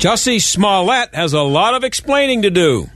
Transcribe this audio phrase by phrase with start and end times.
[0.00, 2.88] Jussie Smollett has a lot of explaining to do.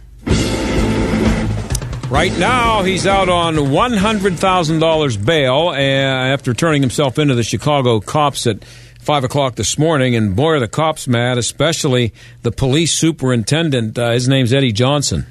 [2.09, 8.47] Right now, he's out on $100,000 bail uh, after turning himself into the Chicago cops
[8.47, 10.17] at 5 o'clock this morning.
[10.17, 13.99] And boy, are the cops mad, especially the police superintendent.
[13.99, 15.27] Uh, his name's Eddie Johnson.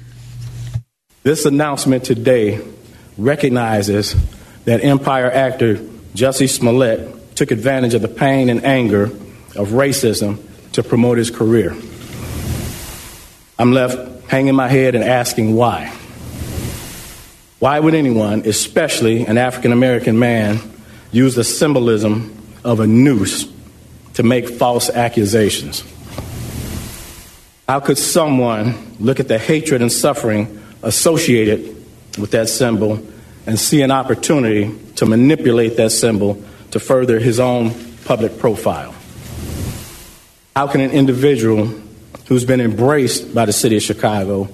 [1.24, 2.60] This announcement today
[3.18, 4.14] recognizes
[4.64, 5.78] that Empire actor
[6.14, 9.06] Jussie Smollett took advantage of the pain and anger
[9.56, 10.40] of racism
[10.74, 11.74] to promote his career.
[13.58, 15.92] I'm left hanging my head and asking why.
[17.60, 20.58] Why would anyone, especially an African American man,
[21.12, 23.48] use the symbolism of a noose
[24.14, 25.84] to make false accusations?
[27.68, 31.60] How could someone look at the hatred and suffering associated
[32.18, 33.00] with that symbol
[33.46, 37.72] and see an opportunity to manipulate that symbol to further his own
[38.04, 38.93] public profile?
[40.54, 41.66] How can an individual
[42.28, 44.48] who's been embraced by the city of Chicago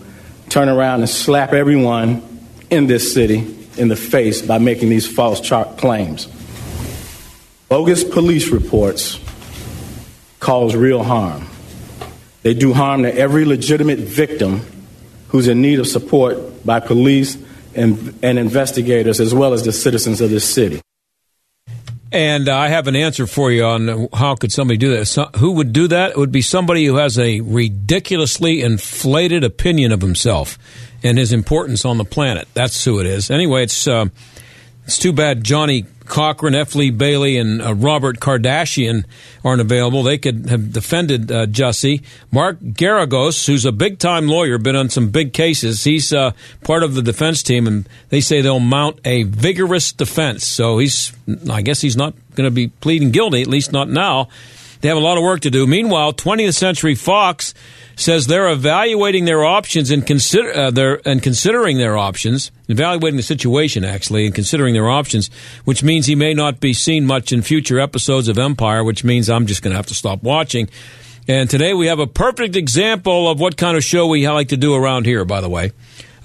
[0.49, 2.23] turn around and slap everyone
[2.71, 6.27] in this city in the face by making these false claims?
[7.69, 9.21] Bogus police reports
[10.41, 11.47] cause real harm.
[12.43, 14.63] They do harm to every legitimate victim
[15.29, 17.37] who's in need of support by police
[17.75, 20.81] and, and investigators as well as the citizens of this city.
[22.13, 25.07] And I have an answer for you on how could somebody do that.
[25.07, 26.11] So, who would do that?
[26.11, 30.59] It would be somebody who has a ridiculously inflated opinion of himself
[31.05, 32.49] and his importance on the planet.
[32.53, 33.31] That's who it is.
[33.31, 34.07] Anyway, it's uh,
[34.91, 36.75] it's too bad Johnnie Cochran, F.
[36.75, 39.05] Lee Bailey, and uh, Robert Kardashian
[39.45, 40.03] aren't available.
[40.03, 42.03] They could have defended uh, Jussie.
[42.33, 45.85] Mark Geragos, who's a big time lawyer, been on some big cases.
[45.85, 46.33] He's uh,
[46.65, 50.45] part of the defense team, and they say they'll mount a vigorous defense.
[50.45, 51.13] So he's,
[51.49, 54.27] I guess he's not going to be pleading guilty, at least not now.
[54.81, 55.69] They have a lot of work to do.
[55.69, 57.55] Meanwhile, 20th Century Fox
[58.01, 63.23] says they're evaluating their options and consider uh, their and considering their options, evaluating the
[63.23, 65.29] situation actually and considering their options,
[65.65, 69.29] which means he may not be seen much in future episodes of Empire, which means
[69.29, 70.71] I'm just going to have to stop watching.
[71.29, 74.57] And today we have a perfect example of what kind of show we like to
[74.57, 75.25] do around here.
[75.25, 75.73] By the way.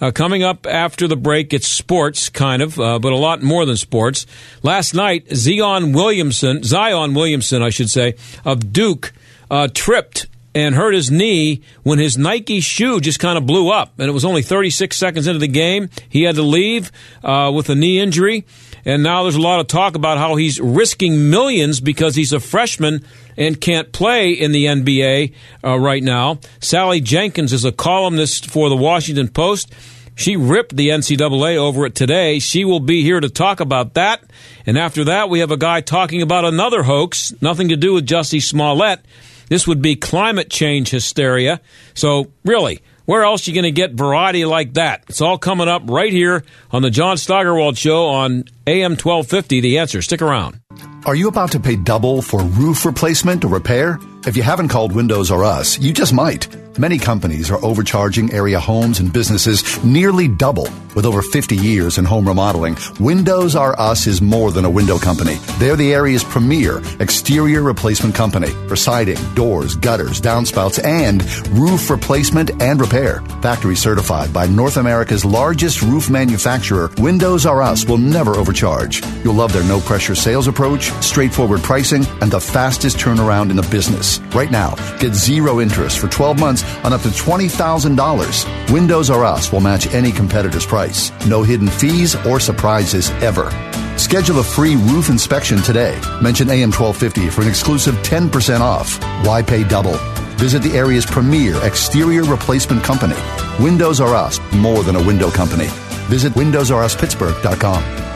[0.02, 3.66] Uh, coming up after the break, it's sports, kind of, uh, but a lot more
[3.66, 4.26] than sports.
[4.62, 9.14] Last night, Zion Williamson, Zion Williamson, I should say, of Duke,
[9.50, 14.00] uh, tripped and hurt his knee when his Nike shoe just kind of blew up.
[14.00, 15.90] And it was only 36 seconds into the game.
[16.08, 16.92] He had to leave
[17.24, 18.46] uh, with a knee injury.
[18.86, 22.40] And now there's a lot of talk about how he's risking millions because he's a
[22.40, 23.06] freshman
[23.36, 25.34] and can't play in the NBA
[25.64, 26.40] uh, right now.
[26.62, 29.74] Sally Jenkins is a columnist for the Washington Post.
[30.16, 32.40] She ripped the NCAA over it today.
[32.40, 34.24] She will be here to talk about that.
[34.66, 38.08] And after that, we have a guy talking about another hoax, nothing to do with
[38.08, 39.02] Jussie Smollett.
[39.50, 41.62] This would be climate change hysteria.
[41.94, 45.04] So, really, where else are you going to get variety like that?
[45.08, 49.62] It's all coming up right here on the John Steigerwald Show on AM 1250.
[49.62, 50.02] The answer.
[50.02, 50.60] Stick around.
[51.06, 54.00] Are you about to pay double for roof replacement or repair?
[54.26, 56.48] If you haven't called Windows R Us, you just might.
[56.78, 60.68] Many companies are overcharging area homes and businesses nearly double.
[60.94, 64.98] With over 50 years in home remodeling, Windows R Us is more than a window
[64.98, 65.36] company.
[65.58, 72.62] They're the area's premier exterior replacement company for siding, doors, gutters, downspouts, and roof replacement
[72.62, 73.22] and repair.
[73.42, 79.02] Factory certified by North America's largest roof manufacturer, Windows R Us will never overcharge.
[79.24, 83.68] You'll love their no pressure sales approach, straightforward pricing, and the fastest turnaround in the
[83.70, 84.20] business.
[84.34, 88.72] Right now, get zero interest for 12 months on up to $20,000.
[88.72, 91.12] Windows R Us will match any competitor's price.
[91.28, 93.50] No hidden fees or surprises ever.
[93.98, 96.00] Schedule a free roof inspection today.
[96.22, 99.00] Mention AM 1250 for an exclusive 10% off.
[99.26, 99.98] Why pay double?
[100.38, 103.16] Visit the area's premier exterior replacement company.
[103.60, 105.68] Windows R Us, more than a window company.
[106.10, 108.15] Visit WindowsRUsPittsburgh.com.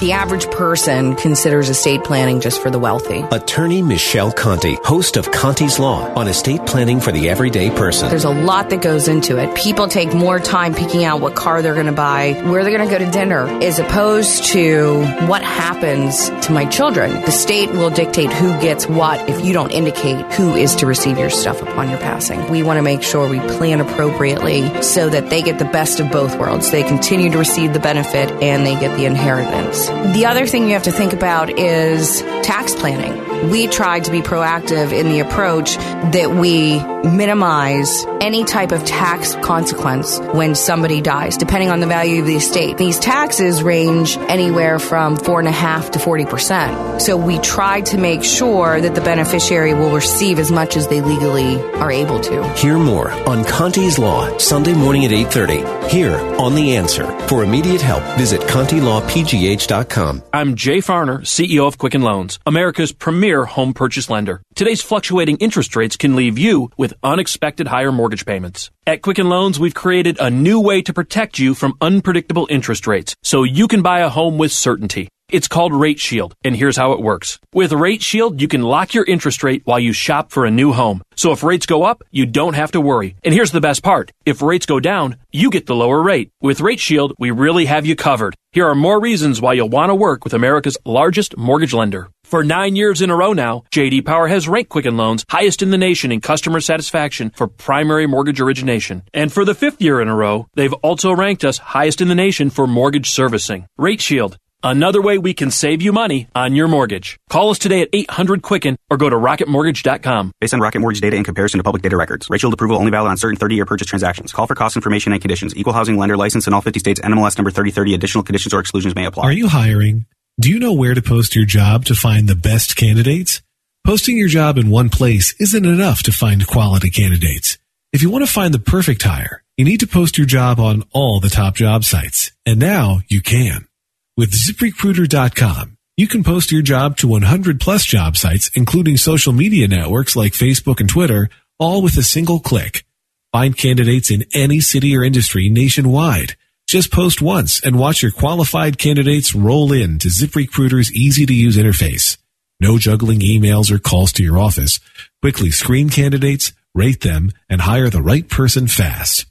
[0.00, 3.20] The average person considers estate planning just for the wealthy.
[3.30, 8.08] Attorney Michelle Conti, host of Conti's Law on estate planning for the everyday person.
[8.08, 9.54] There's a lot that goes into it.
[9.54, 12.88] People take more time picking out what car they're going to buy, where they're going
[12.88, 17.12] to go to dinner, as opposed to what happens to my children.
[17.26, 21.18] The state will dictate who gets what if you don't indicate who is to receive
[21.18, 22.50] your stuff upon your passing.
[22.50, 26.10] We want to make sure we plan appropriately so that they get the best of
[26.10, 26.70] both worlds.
[26.70, 29.89] They continue to receive the benefit and they get the inheritance.
[30.14, 33.29] The other thing you have to think about is tax planning.
[33.44, 36.78] We tried to be proactive in the approach that we
[37.08, 42.36] minimize any type of tax consequence when somebody dies, depending on the value of the
[42.36, 42.76] estate.
[42.76, 47.00] These taxes range anywhere from four and a half to 40%.
[47.00, 51.00] So we try to make sure that the beneficiary will receive as much as they
[51.00, 52.46] legally are able to.
[52.54, 57.06] Hear more on Conti's Law, Sunday morning at 8.30, here on The Answer.
[57.28, 60.22] For immediate help, visit ContiLawPGH.com.
[60.32, 64.42] I'm Jay Farner, CEO of Quicken Loans, America's premier home purchase lender.
[64.54, 68.70] Today's fluctuating interest rates can leave you with unexpected higher mortgage payments.
[68.86, 73.14] At Quicken Loans, we've created a new way to protect you from unpredictable interest rates
[73.22, 75.08] so you can buy a home with certainty.
[75.30, 77.38] It's called Rate Shield, and here's how it works.
[77.54, 80.72] With Rate Shield, you can lock your interest rate while you shop for a new
[80.72, 81.02] home.
[81.14, 83.14] So if rates go up, you don't have to worry.
[83.22, 84.10] And here's the best part.
[84.26, 86.30] If rates go down, you get the lower rate.
[86.40, 88.34] With Rate Shield, we really have you covered.
[88.50, 92.08] Here are more reasons why you'll want to work with America's largest mortgage lender.
[92.30, 95.72] For nine years in a row now, JD Power has ranked Quicken Loans highest in
[95.72, 99.02] the nation in customer satisfaction for primary mortgage origination.
[99.12, 102.14] And for the fifth year in a row, they've also ranked us highest in the
[102.14, 103.66] nation for mortgage servicing.
[103.76, 104.36] Rate Shield.
[104.62, 107.18] Another way we can save you money on your mortgage.
[107.30, 110.30] Call us today at 800 Quicken or go to rocketmortgage.com.
[110.40, 112.30] Based on Rocket Mortgage data in comparison to public data records.
[112.30, 114.32] Rate Shield approval only valid on certain 30 year purchase transactions.
[114.32, 115.56] Call for cost information and conditions.
[115.56, 117.00] Equal housing lender license in all 50 states.
[117.00, 117.94] NMLS number 3030.
[117.94, 119.24] Additional conditions or exclusions may apply.
[119.24, 120.06] Are you hiring?
[120.40, 123.42] Do you know where to post your job to find the best candidates?
[123.84, 127.58] Posting your job in one place isn't enough to find quality candidates.
[127.92, 130.84] If you want to find the perfect hire, you need to post your job on
[130.92, 132.32] all the top job sites.
[132.46, 133.68] And now you can.
[134.16, 139.68] With ziprecruiter.com, you can post your job to 100 plus job sites, including social media
[139.68, 141.28] networks like Facebook and Twitter,
[141.58, 142.86] all with a single click.
[143.30, 146.34] Find candidates in any city or industry nationwide.
[146.70, 151.56] Just post once and watch your qualified candidates roll in to ZipRecruiter's easy to use
[151.56, 152.16] interface.
[152.60, 154.78] No juggling emails or calls to your office.
[155.20, 159.26] Quickly screen candidates, rate them, and hire the right person fast.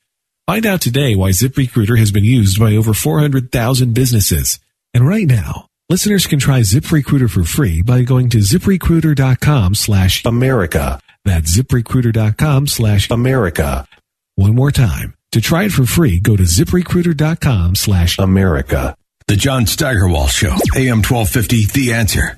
[0.47, 4.59] Find out today why ZipRecruiter has been used by over 400,000 businesses.
[4.94, 11.00] And right now, listeners can try ZipRecruiter for free by going to ziprecruiter.com slash America.
[11.24, 13.88] That's ziprecruiter.com slash America.
[14.36, 15.13] One more time.
[15.34, 18.96] To try it for free, go to ziprecruiter.com slash America.
[19.28, 22.36] The John Steigerwald Show, AM 1250, The Answer.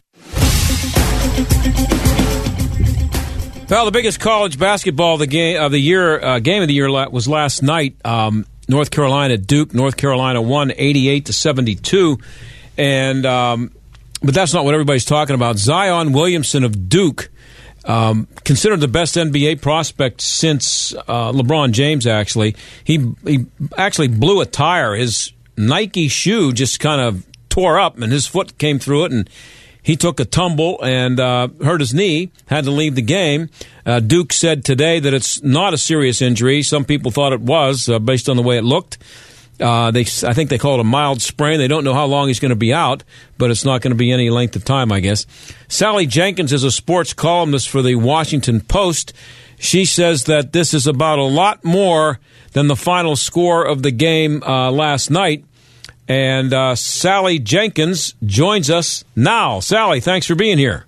[3.70, 6.74] Well, the biggest college basketball of the game of the year, uh, game of the
[6.74, 7.96] year was last night.
[8.04, 9.74] Um, North Carolina Duke.
[9.74, 12.18] North Carolina won 88 to 72,
[12.78, 13.72] and um,
[14.22, 15.58] but that's not what everybody's talking about.
[15.58, 17.30] Zion Williamson of Duke,
[17.86, 22.06] um, considered the best NBA prospect since uh, LeBron James.
[22.07, 23.45] Actually, he he
[23.78, 24.95] actually blew a tire.
[24.95, 29.30] His Nike shoe just kind of tore up, and his foot came through it, and
[29.83, 33.50] he took a tumble and uh, hurt his knee, had to leave the game.
[33.86, 36.62] Uh, Duke said today that it's not a serious injury.
[36.62, 39.00] Some people thought it was uh, based on the way it looked.
[39.62, 41.60] Uh, they, I think they call it a mild sprain.
[41.60, 43.04] They don't know how long he's going to be out,
[43.38, 45.25] but it's not going to be any length of time, I guess.
[45.68, 49.13] Sally Jenkins is a sports columnist for the Washington Post.
[49.60, 52.20] She says that this is about a lot more
[52.53, 55.46] than the final score of the game uh, last night.
[56.08, 59.60] And uh, Sally Jenkins joins us now.
[59.60, 60.86] Sally, thanks for being here.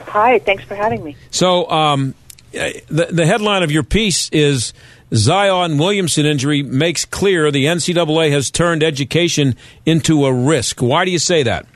[0.00, 1.16] Hi, thanks for having me.
[1.30, 2.14] So, um,
[2.52, 4.72] the, the headline of your piece is
[5.14, 10.82] Zion Williamson injury makes clear the NCAA has turned education into a risk.
[10.82, 11.66] Why do you say that?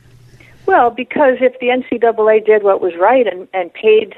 [0.67, 4.15] Well, because if the NCAA did what was right and, and paid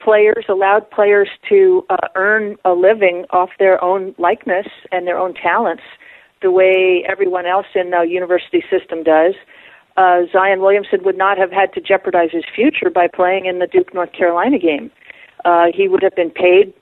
[0.00, 5.34] players, allowed players to uh, earn a living off their own likeness and their own
[5.34, 5.82] talents,
[6.42, 9.34] the way everyone else in the university system does,
[9.96, 13.66] uh, Zion Williamson would not have had to jeopardize his future by playing in the
[13.66, 14.90] Duke North Carolina game.
[15.44, 16.72] Uh, he would have been paid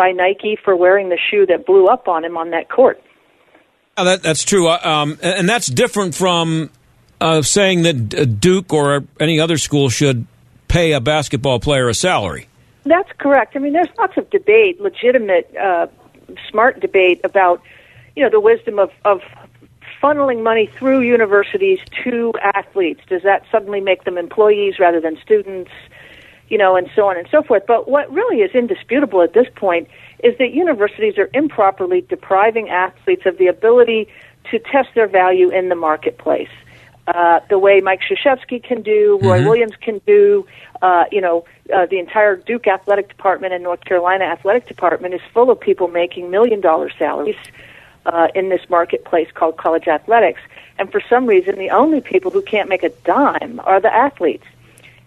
[0.00, 3.02] by Nike for wearing the shoe that blew up on him on that court.
[3.98, 6.70] Oh, that, that's true, uh, um, and that's different from
[7.20, 10.26] uh, saying that Duke or any other school should
[10.68, 12.48] pay a basketball player a salary.
[12.84, 13.56] That's correct.
[13.56, 15.88] I mean, there's lots of debate, legitimate, uh,
[16.48, 17.60] smart debate about
[18.16, 19.20] you know the wisdom of, of
[20.02, 23.02] funneling money through universities to athletes?
[23.06, 25.70] Does that suddenly make them employees rather than students?
[26.50, 27.64] You know, and so on and so forth.
[27.66, 29.88] But what really is indisputable at this point
[30.22, 34.08] is that universities are improperly depriving athletes of the ability
[34.50, 36.50] to test their value in the marketplace.
[37.06, 39.44] Uh, the way Mike Krzyzewski can do, Roy Mhm.
[39.46, 40.46] Williams can do,
[40.82, 45.20] uh, you know, uh, the entire Duke athletic department and North Carolina athletic department is
[45.32, 47.36] full of people making million dollar salaries
[48.06, 50.40] uh, in this marketplace called college athletics.
[50.78, 54.46] And for some reason, the only people who can't make a dime are the athletes.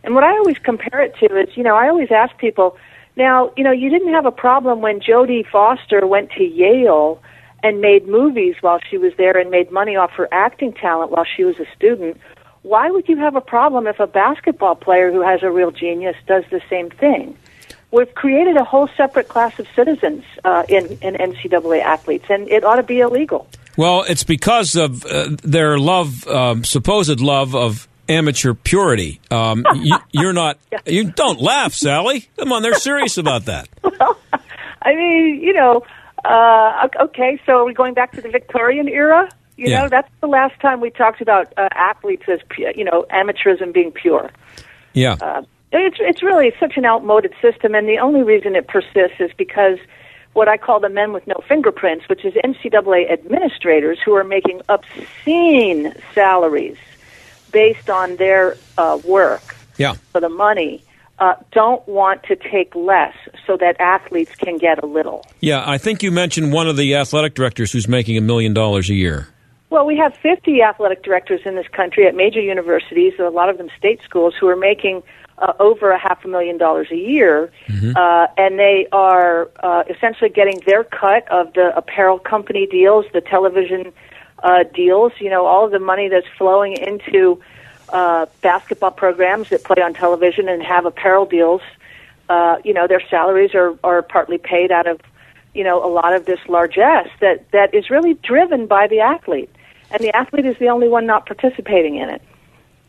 [0.04, 2.78] And what I always compare it to is, you know, I always ask people,
[3.16, 7.22] now, you know, you didn't have a problem when Jodie Foster went to Yale
[7.62, 11.26] and made movies while she was there and made money off her acting talent while
[11.26, 12.20] she was a student.
[12.64, 16.16] Why would you have a problem if a basketball player who has a real genius
[16.28, 17.38] does the same thing?
[17.92, 22.64] We've created a whole separate class of citizens uh, in, in NCAA athletes, and it
[22.64, 23.48] ought to be illegal.
[23.78, 29.20] Well, it's because of uh, their love, um, supposed love of amateur purity.
[29.32, 30.58] Um, you, you're not.
[30.86, 32.28] You don't laugh, Sally.
[32.38, 33.70] Come on, they're serious about that.
[34.82, 35.84] I mean, you know,
[36.26, 39.30] uh, okay, so are we going back to the Victorian era?
[39.56, 39.84] You Yeah.
[39.84, 42.40] know, that's the last time we talked about uh, athletes as,
[42.76, 44.30] you know, amateurism being pure.
[44.94, 45.16] Yeah.
[45.22, 49.32] Uh, it's it's really such an outmoded system, and the only reason it persists is
[49.38, 49.78] because
[50.34, 54.62] what I call the men with no fingerprints, which is NCAA administrators who are making
[54.70, 56.78] obscene salaries
[57.54, 59.94] based on their uh, work Yeah.
[60.12, 60.84] for the money,
[61.20, 63.16] uh, don't want to take less
[63.48, 65.24] so that athletes can get a little.
[65.40, 68.90] Yeah, I think you mentioned one of the athletic directors who's making a million dollars
[68.90, 69.30] a year.
[69.70, 73.58] Well, we have 50 athletic directors in this country at major universities, a lot of
[73.58, 75.02] them state schools, who are making
[75.40, 77.52] uh, over a half a million dollars a year,
[77.96, 83.22] uh, and they are uh, essentially getting their cut of the apparel company deals, the
[83.22, 83.92] television
[84.44, 85.14] uh, deals.
[85.20, 87.42] You know, all of the money that's flowing into
[87.90, 91.62] uh, basketball programs that play on television and have apparel deals.
[92.30, 95.00] Uh, you know, their salaries are are partly paid out of
[95.54, 99.50] you know a lot of this largesse that that is really driven by the athlete,
[99.92, 102.22] and the athlete is the only one not participating in it.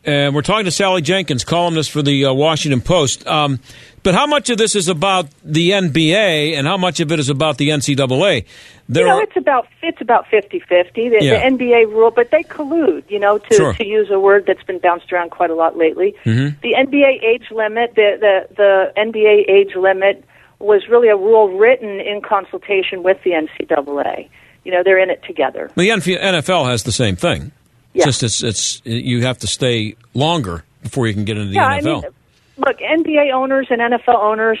[0.05, 3.25] And we're talking to Sally Jenkins, columnist for the uh, Washington Post.
[3.27, 3.59] Um,
[4.03, 7.27] but how much of this is about the NBA and how much of it is
[7.29, 8.45] about the NCAA?
[8.87, 11.09] There you know, are, it's about it's about fifty fifty.
[11.09, 11.49] The, Yeah.
[11.49, 13.03] the NBA rule, but they collude.
[13.09, 13.73] You know, to Sure.
[13.73, 16.13] to use a word that's been bounced around quite a lot lately.
[16.23, 16.61] Mhm.
[16.61, 20.23] The NBA age limit, the the the NBA age limit
[20.59, 24.29] was really a rule written in consultation with the NCAA.
[24.63, 25.71] You know, they're in it together.
[25.75, 27.51] the NFL has the same thing.
[27.95, 28.05] Yeah.
[28.05, 31.67] Just it's, it's you have to stay longer before you can get into the yeah,
[31.67, 32.03] I NFL.
[32.03, 32.11] mean,
[32.57, 34.59] look, NBA owners and NFL owners,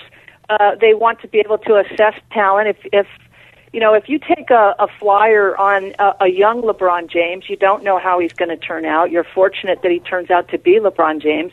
[0.49, 2.69] uh, they want to be able to assess talent.
[2.69, 3.07] If, if
[3.73, 7.57] you know, if you take a, a flyer on a, a young LeBron James, you
[7.57, 9.11] don't know how he's going to turn out.
[9.11, 11.51] You're fortunate that he turns out to be LeBron James,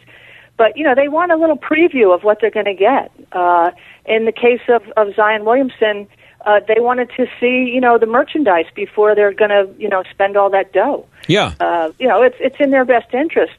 [0.57, 3.11] but you know they want a little preview of what they're going to get.
[3.33, 3.73] Uh,
[4.07, 6.07] in the case of, of Zion Williamson,
[6.47, 10.03] uh, they wanted to see you know the merchandise before they're going to you know
[10.13, 11.55] spend all that dough yeah.
[11.61, 13.55] uh, you know, it's it's in their best interest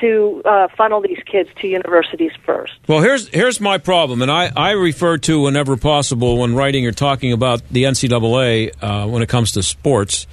[0.00, 2.72] to uh, funnel these kids to universities first.
[2.88, 6.92] Well, here's here's my problem, and I, I refer to whenever possible when writing or
[6.92, 10.26] talking about the NCAA uh, when it comes to sports,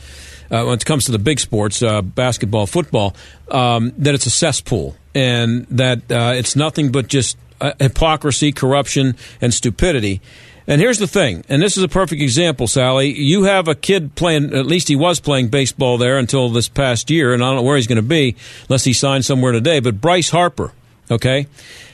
[0.50, 3.15] uh, when it comes to the big sports, uh, basketball, football,
[3.50, 9.15] um, that it's a cesspool, and that uh, it's nothing but just uh, hypocrisy, corruption,
[9.41, 10.21] and stupidity.
[10.71, 13.11] And here's the thing, and this is a perfect example, Sally.
[13.11, 17.09] You have a kid playing, at least he was playing baseball there until this past
[17.09, 18.37] year, and I don't know where he's going to be
[18.69, 20.71] unless he signs somewhere today, but Bryce Harper,
[21.11, 21.47] okay?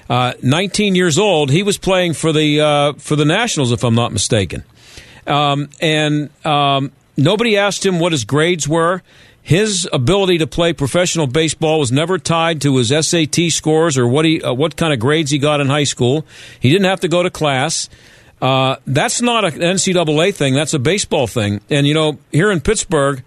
[0.08, 3.96] Uh, 19 years old, he was playing for the, uh, for the Nationals, if I'm
[3.96, 4.64] not mistaken.
[5.26, 9.02] Um, and um, nobody asked him what his grades were.
[9.42, 14.26] His ability to play professional baseball was never tied to his SAT scores or what
[14.26, 16.26] he uh, what kind of grades he got in high school.
[16.60, 17.90] He didn't have to go to class.
[18.42, 20.54] Uh, that's not an NCAA thing.
[20.54, 21.62] That's a baseball thing.
[21.70, 23.24] And you know, here in Pittsburgh,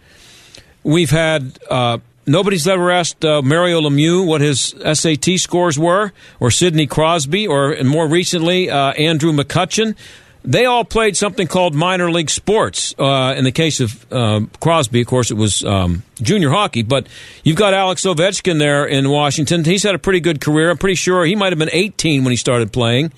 [0.84, 6.50] we've had uh, nobody's ever asked uh, Mario Lemieux what his SAT scores were, or
[6.50, 9.96] Sidney Crosby, or and more recently uh, Andrew McCutchen.
[10.42, 12.94] They all played something called minor league sports.
[12.98, 16.82] Uh, in the case of uh, Crosby, of course, it was um, junior hockey.
[16.82, 17.08] But
[17.44, 19.64] you've got Alex Ovechkin there in Washington.
[19.64, 20.70] He's had a pretty good career.
[20.70, 23.12] I'm pretty sure he might have been 18 when he started playing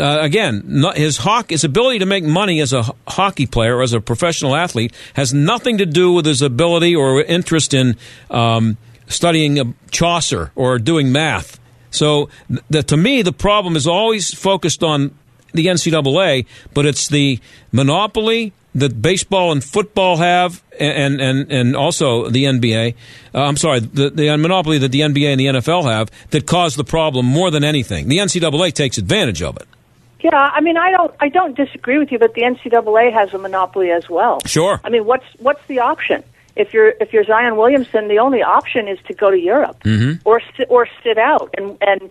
[0.00, 3.92] uh, again, not, his hockey, his ability to make money as a hockey player, as
[3.92, 7.96] a professional athlete, has nothing to do with his ability or interest in
[8.30, 8.76] um,
[9.06, 11.58] studying Chaucer or doing math.
[11.90, 15.16] So, th- the, to me, the problem is always focused on
[15.52, 17.40] the NCAA, but it's the
[17.72, 22.94] monopoly, that baseball and football have, and and and also the NBA.
[23.34, 26.76] Uh, I'm sorry, the, the monopoly that the NBA and the NFL have that cause
[26.76, 28.08] the problem more than anything.
[28.08, 29.66] The NCAA takes advantage of it.
[30.32, 33.38] Yeah, I mean, I don't, I don't disagree with you, but the NCAA has a
[33.38, 34.40] monopoly as well.
[34.44, 34.80] Sure.
[34.82, 36.24] I mean, what's what's the option?
[36.56, 40.26] If you're if you're Zion Williamson, the only option is to go to Europe mm-hmm.
[40.26, 42.10] or or sit out and and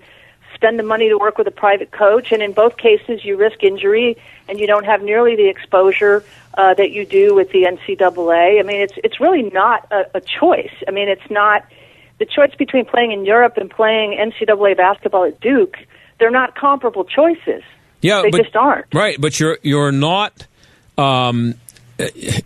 [0.54, 2.32] spend the money to work with a private coach.
[2.32, 4.16] And in both cases, you risk injury
[4.48, 6.24] and you don't have nearly the exposure
[6.58, 8.62] uh, that you do with the NCAA.
[8.62, 10.76] I mean, it's it's really not a, a choice.
[10.88, 11.66] I mean, it's not
[12.20, 15.76] the choice between playing in Europe and playing NCAA basketball at Duke.
[16.18, 17.64] They're not comparable choices.
[18.02, 18.86] Yeah, they but, just aren't.
[18.94, 20.48] Right, but you're you're not.
[20.98, 21.56] Um,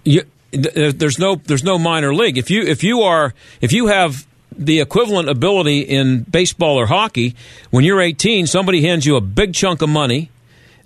[0.04, 2.38] you, there's no there's no minor league.
[2.38, 7.36] If you if you are if you have the equivalent ability in baseball or hockey,
[7.70, 10.30] when you're 18, somebody hands you a big chunk of money.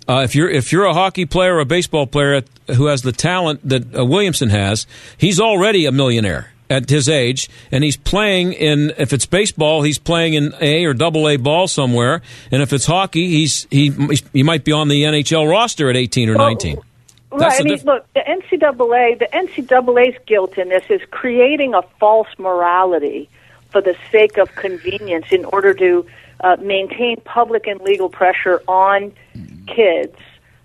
[0.07, 2.43] Uh, if you're if you're a hockey player or a baseball player
[2.75, 4.85] who has the talent that uh, Williamson has,
[5.17, 8.91] he's already a millionaire at his age, and he's playing in.
[8.97, 12.85] If it's baseball, he's playing in A or Double A ball somewhere, and if it's
[12.85, 13.91] hockey, he's he
[14.33, 16.75] he might be on the NHL roster at 18 or 19.
[16.75, 16.83] Right.
[17.59, 22.27] I mean, diff- look, the NCAA, the NCAA's guilt in this is creating a false
[22.37, 23.29] morality
[23.71, 26.05] for the sake of convenience in order to
[26.41, 29.11] uh, maintain public and legal pressure on
[29.67, 30.15] kids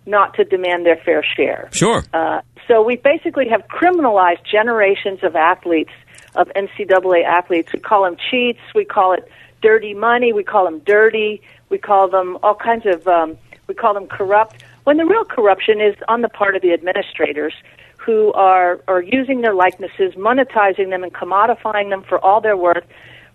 [0.09, 1.69] not to demand their fair share.
[1.73, 2.03] Sure.
[2.13, 5.93] Uh, so we basically have criminalized generations of athletes,
[6.35, 7.73] of NCAA athletes.
[7.73, 8.61] We call them cheats.
[8.75, 9.31] We call it
[9.63, 10.33] dirty money.
[10.33, 11.43] We call them dirty.
[11.69, 13.07] We call them all kinds of.
[13.07, 14.63] Um, we call them corrupt.
[14.85, 17.53] When the real corruption is on the part of the administrators
[17.99, 22.85] who are are using their likenesses, monetizing them, and commodifying them for all their worth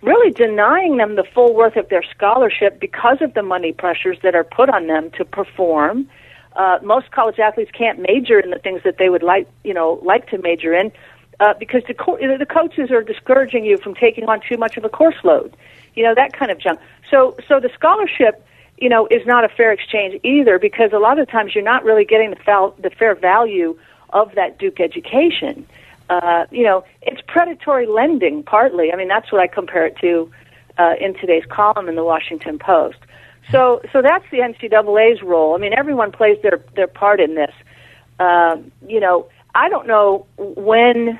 [0.04, 4.36] really denying them the full worth of their scholarship because of the money pressures that
[4.36, 6.08] are put on them to perform.
[6.56, 10.00] Uh, most college athletes can't major in the things that they would like, you know,
[10.04, 10.92] like to major in,
[11.40, 14.86] uh, because the co- the coaches are discouraging you from taking on too much of
[14.86, 15.56] a course load,
[15.96, 16.80] you know, that kind of junk.
[17.10, 18.46] So, so the scholarship,
[18.78, 21.84] you know, is not a fair exchange either, because a lot of times you're not
[21.84, 23.78] really getting the, fal- the fair value
[24.10, 25.66] of that Duke education
[26.10, 28.92] uh, you know, it's predatory lending partly.
[28.92, 30.32] I mean, that's what I compare it to
[30.78, 32.98] uh, in today's column in the Washington Post.
[33.52, 35.56] So, so that's the NCAA's role.
[35.56, 37.54] I mean, everyone plays their their part in this.
[38.20, 41.20] Uh, you know, I don't know when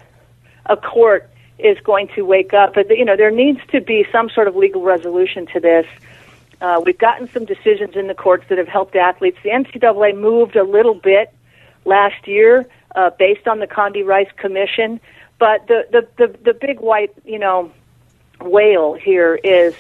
[0.66, 4.30] a court is going to wake up, but you know, there needs to be some
[4.30, 5.86] sort of legal resolution to this.
[6.62, 9.38] Uh, we've gotten some decisions in the courts that have helped athletes.
[9.44, 11.34] The NCAA moved a little bit
[11.84, 15.00] last year uh, based on the Condi Rice Commission.
[15.40, 17.72] But the, the, the, the big white, you know,
[18.40, 19.76] whale here is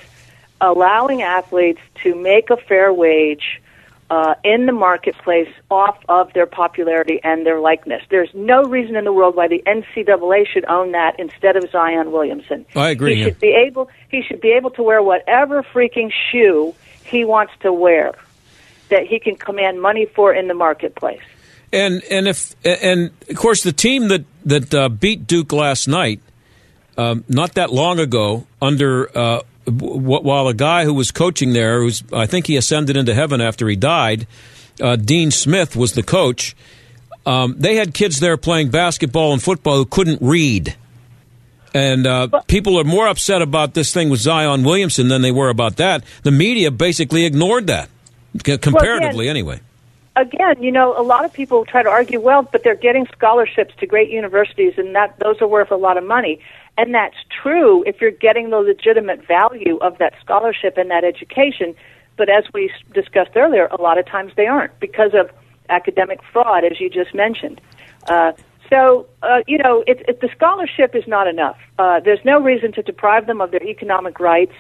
[0.63, 3.61] allowing athletes to make a fair wage
[4.09, 8.01] uh, in the marketplace off of their popularity and their likeness.
[8.09, 12.11] There's no reason in the world why the NCAA should own that instead of Zion
[12.11, 12.65] Williamson.
[12.75, 13.17] I agree.
[13.17, 13.89] He should be able.
[14.09, 16.73] He should be able to wear whatever freaking shoe
[17.03, 18.13] he wants to wear
[18.89, 21.21] that he can command money for in the marketplace.
[21.73, 26.21] And and if and of course the team that that uh, beat Duke last night,
[26.97, 32.03] um, not that long ago, under uh, while a guy who was coaching there, who's
[32.11, 34.27] I think he ascended into heaven after he died,
[34.81, 36.55] uh, Dean Smith was the coach.
[37.25, 40.75] Um, they had kids there playing basketball and football who couldn't read.
[41.73, 45.49] And uh, people are more upset about this thing with Zion Williamson than they were
[45.49, 46.03] about that.
[46.21, 47.89] The media basically ignored that,
[48.43, 49.61] comparatively, well, anyway
[50.15, 53.73] again, you know, a lot of people try to argue, well, but they're getting scholarships
[53.79, 56.39] to great universities, and that those are worth a lot of money.
[56.77, 61.75] And that's true if you're getting the legitimate value of that scholarship and that education.
[62.17, 65.29] But as we discussed earlier, a lot of times they aren't because of
[65.69, 67.61] academic fraud, as you just mentioned.
[68.07, 68.33] Uh,
[68.69, 71.57] so, uh, you know, it, it, the scholarship is not enough.
[71.77, 74.55] Uh, there's no reason to deprive them of their economic rights.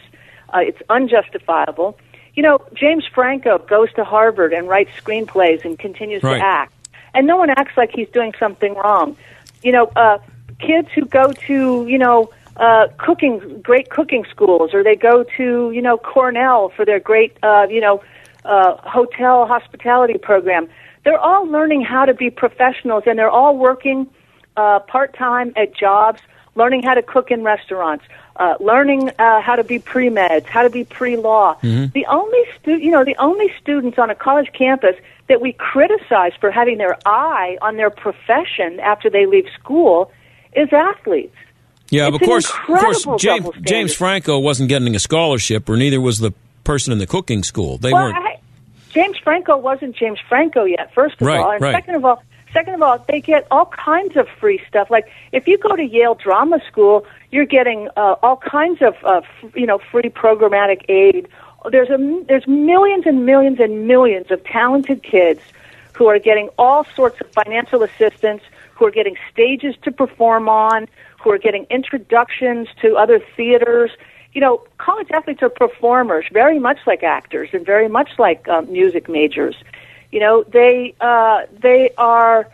[0.53, 1.97] Uh, it's unjustifiable.
[2.35, 6.37] You know, James Franco goes to Harvard and writes screenplays and continues right.
[6.37, 6.73] to act,
[7.13, 9.15] and no one acts like he's doing something wrong.
[9.63, 10.17] You know, uh,
[10.65, 15.71] kids who go to you know uh, cooking great cooking schools, or they go to
[15.71, 18.03] you know Cornell for their great uh, you know
[18.45, 20.67] uh, hotel hospitality program.
[21.03, 24.07] They're all learning how to be professionals, and they're all working
[24.55, 26.21] uh, part time at jobs,
[26.55, 28.05] learning how to cook in restaurants,
[28.37, 31.55] uh, learning uh, how to be pre meds, how to be pre law.
[31.55, 31.91] Mm-hmm.
[31.93, 34.95] The only stu- you know the only students on a college campus
[35.27, 40.11] that we criticize for having their eye on their profession after they leave school
[40.55, 41.35] is athletes.
[41.89, 46.01] Yeah, it's of course, of course, James, James Franco wasn't getting a scholarship, or neither
[46.01, 47.77] was the person in the cooking school.
[47.77, 48.17] They well, weren't.
[48.17, 48.39] I,
[48.91, 50.93] James Franco wasn't James Franco yet.
[50.93, 51.73] First of Right, all, and right.
[51.73, 54.91] second of all, Second of all, they get all kinds of free stuff.
[54.91, 59.21] Like if you go to Yale Drama School, you're getting uh, all kinds of uh,
[59.43, 61.27] f- you know free programmatic aid.
[61.71, 65.41] There's a there's millions and millions and millions of talented kids
[65.93, 68.43] who are getting all sorts of financial assistance,
[68.75, 70.87] who are getting stages to perform on,
[71.21, 73.91] who are getting introductions to other theaters.
[74.33, 78.71] You know, college athletes are performers, very much like actors and very much like um,
[78.71, 79.55] music majors.
[80.11, 82.49] You know, they uh, they are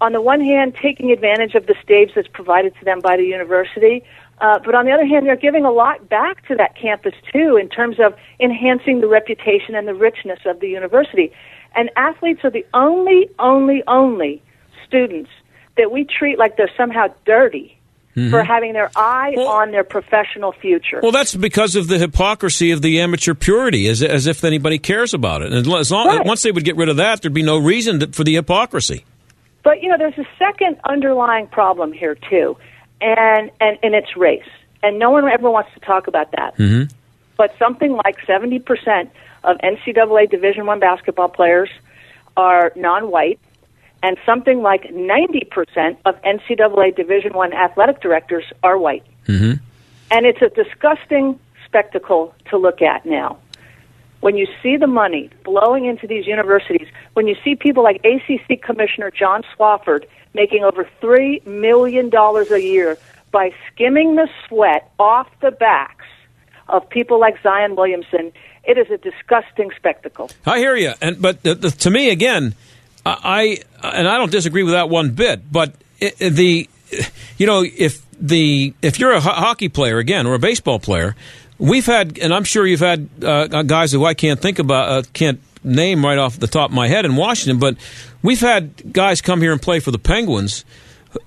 [0.00, 3.24] on the one hand taking advantage of the stage that's provided to them by the
[3.24, 4.04] university,
[4.40, 7.56] uh, but on the other hand, they're giving a lot back to that campus too
[7.56, 11.32] in terms of enhancing the reputation and the richness of the university.
[11.74, 14.42] And athletes are the only, only, only
[14.86, 15.30] students
[15.76, 17.72] that we treat like they're somehow dirty
[18.16, 18.30] Mhm.
[18.30, 21.00] for having their eye on their professional future.
[21.02, 25.12] Well, that's because of the hypocrisy of the amateur purity, as, as if anybody cares
[25.12, 25.52] about it.
[25.52, 26.24] And as long, Right.
[26.24, 29.04] once they would get rid of that, there'd be no reason to, for the hypocrisy.
[29.62, 32.56] But you know, there's a second underlying problem here too,
[33.02, 34.48] and and and it's race.
[34.82, 36.56] And no one ever wants to talk about that.
[36.56, 36.84] Mm-hmm.
[37.36, 39.10] But something like 70 percent
[39.44, 41.68] of NCAA Division One basketball players
[42.36, 43.38] are non-white,
[44.02, 49.04] and something like 90 percent of NCAA Division One athletic directors are white.
[49.26, 49.62] Mm-hmm.
[50.10, 53.38] And it's a disgusting spectacle to look at now.
[54.20, 58.62] When you see the money flowing into these universities, when you see people like ACC
[58.62, 62.98] Commissioner John Swofford making over $3 million a year
[63.30, 66.06] by skimming the sweat off the backs
[66.68, 68.32] of people like Zion Williamson,
[68.64, 70.30] it is a disgusting spectacle.
[70.44, 72.54] I hear you, and but the, the, to me again,
[73.22, 75.50] I and I don't disagree with that one bit.
[75.50, 76.68] But the
[77.38, 81.14] you know if the if you're a ho- hockey player again or a baseball player,
[81.58, 85.02] we've had, and I'm sure you've had uh, guys who I can't think about, uh,
[85.12, 87.76] can't name right off the top of my head in Washington, but
[88.22, 90.64] we've had guys come here and play for the Penguins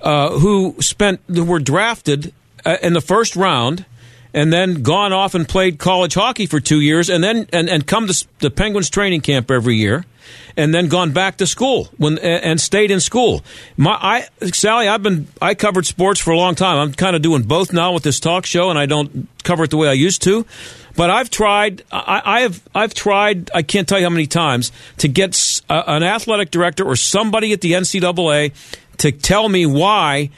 [0.02, 2.34] uh, who spent who were drafted
[2.66, 3.86] uh, in the first round
[4.34, 7.88] and then gone off and played college hockey for two years and then and, and
[7.88, 10.06] come to the Penguins training camp every year
[10.56, 13.44] and then gone back to school when and stayed in school.
[13.78, 16.78] My I Sally, I've been I covered sports for a long time.
[16.78, 19.72] I'm kind of doing both now with this talk show and I don't cover it
[19.72, 20.46] the way I used to.
[20.96, 21.84] But I've tried.
[21.92, 22.62] I, I have.
[22.76, 23.50] I've tried.
[23.54, 27.54] I can't tell you how many times to get a, an athletic director or somebody
[27.54, 28.52] at the NCAA
[28.98, 30.30] to tell me why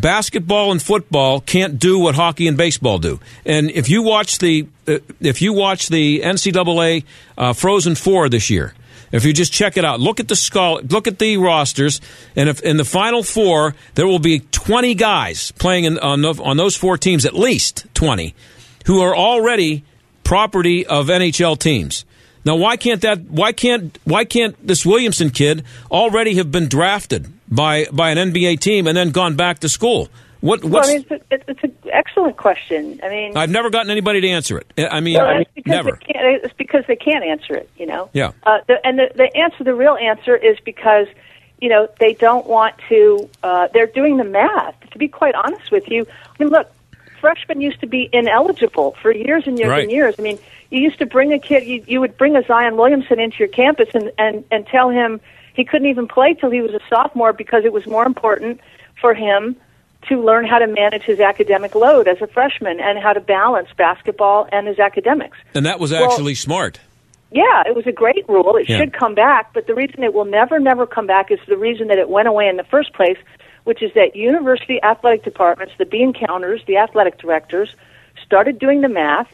[0.00, 3.20] basketball and football can't do what hockey and baseball do.
[3.44, 7.04] And if you watch the uh, if you watch the NCAA
[7.36, 8.74] uh, Frozen Four this year,
[9.12, 12.00] if you just check it out, look at the skull, look at the rosters,
[12.34, 16.56] and if in the final four there will be twenty guys playing in, on on
[16.56, 18.34] those four teams, at least twenty,
[18.86, 19.84] who are already
[20.24, 22.04] property of NHL teams.
[22.44, 23.22] Now, why can't that?
[23.22, 28.60] Why can't why can't this Williamson kid already have been drafted by by an NBA
[28.60, 30.08] team and then gone back to school?
[30.40, 30.62] What?
[30.62, 33.00] Well, I mean, it's, a, it's an excellent question.
[33.02, 34.72] I mean, I've never gotten anybody to answer it.
[34.90, 35.92] I mean, Well, it's because never.
[35.92, 37.70] They can't, it's because they can't answer it.
[37.76, 38.10] You know.
[38.12, 38.32] Yeah.
[38.44, 41.06] Uh, the, and the, the answer, the real answer, is because
[41.60, 43.28] you know they don't want to.
[43.42, 44.78] Uh, they're doing the math.
[44.90, 46.06] To be quite honest with you,
[46.38, 46.70] I mean, look,
[47.20, 49.82] freshmen used to be ineligible for years and years Right.
[49.84, 50.14] and years.
[50.18, 50.38] I mean,
[50.70, 51.64] you used to bring a kid.
[51.64, 55.18] You, you would bring a Zion Williamson into your campus and and and tell him
[55.56, 58.60] he couldn't even play till he was a sophomore because it was more important
[59.00, 59.56] for him
[60.08, 63.68] to learn how to manage his academic load as a freshman and how to balance
[63.76, 65.36] basketball and his academics.
[65.54, 66.78] and that was Well- actually smart.
[67.32, 68.56] Yeah, it was a great rule.
[68.56, 68.78] It Yeah.
[68.78, 71.88] should come back, but the reason it will never, never come back is the reason
[71.88, 73.18] that it went away in the first place,
[73.64, 77.74] which is that university athletic departments, the bean counters, the athletic directors,
[78.24, 79.26] started doing the math,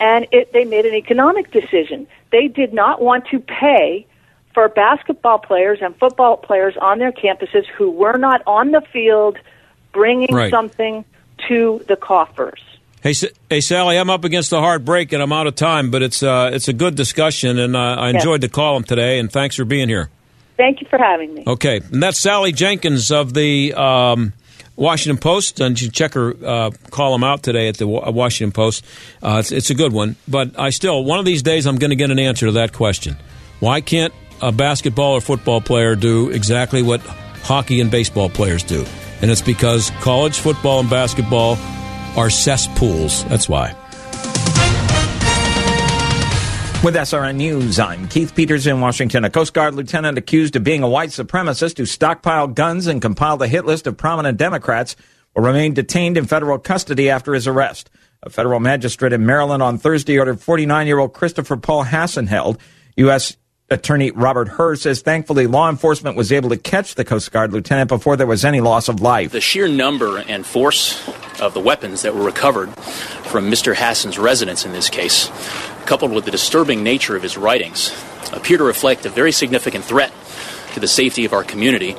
[0.00, 2.08] and it, they made an economic decision.
[2.32, 4.06] They did not want to pay
[4.56, 9.36] for basketball players and football players on their campuses who were not on the field
[9.92, 10.50] bringing Right.
[10.50, 11.04] something
[11.46, 12.58] to the coffers.
[13.02, 13.12] Hey,
[13.50, 16.22] hey, Sally, I'm up against a hard break and I'm out of time, but it's
[16.22, 18.14] uh, it's a good discussion, and uh, I Yes.
[18.14, 19.18] enjoyed the column today.
[19.18, 20.08] And thanks for being here.
[20.56, 21.44] Thank you for having me.
[21.46, 24.32] Okay, and that's Sally Jenkins of the um,
[24.74, 28.82] Washington Post, and you check her uh, column out today at the Washington Post.
[29.22, 31.90] Uh, it's, it's a good one, but I still one of these days I'm going
[31.90, 33.16] to get an answer to that question:
[33.60, 38.84] Why can't a basketball or football player do exactly what hockey and baseball players do?
[39.20, 41.56] And it's because college football and basketball
[42.16, 43.24] are cesspools.
[43.24, 43.74] That's why.
[46.84, 49.24] With SRN News, I'm Keith Peters in Washington.
[49.24, 53.42] A Coast Guard lieutenant accused of being a white supremacist who stockpiled guns and compiled
[53.42, 54.94] a hit list of prominent Democrats
[55.34, 57.90] will remain detained in federal custody after his arrest.
[58.22, 62.58] A federal magistrate in Maryland on Thursday ordered 49 year old Christopher Paul Hasson held,
[62.96, 63.36] U.S.
[63.68, 67.88] Attorney Robert Hur says thankfully law enforcement was able to catch the Coast Guard lieutenant
[67.88, 69.32] before there was any loss of life.
[69.32, 71.02] The sheer number and force
[71.40, 72.72] of the weapons that were recovered
[73.26, 73.74] from Mr.
[73.74, 75.30] Hasson's residence in this case,
[75.84, 77.92] coupled with the disturbing nature of his writings,
[78.32, 80.12] appear to reflect a very significant threat
[80.74, 81.96] to the safety of our community,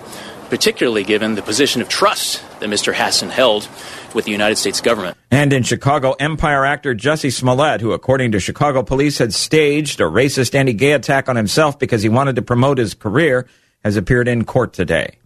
[0.49, 2.93] particularly given the position of trust that Mr.
[2.93, 3.67] Hasson held
[4.13, 5.17] with the United States government.
[5.31, 10.05] And in Chicago, Empire actor Jussie Smollett, who according to Chicago police had staged a
[10.05, 13.47] racist anti-gay attack on himself because he wanted to promote his career,
[13.83, 15.17] has appeared in court today.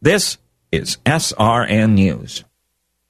[0.00, 0.38] This
[0.72, 2.44] is SRN News.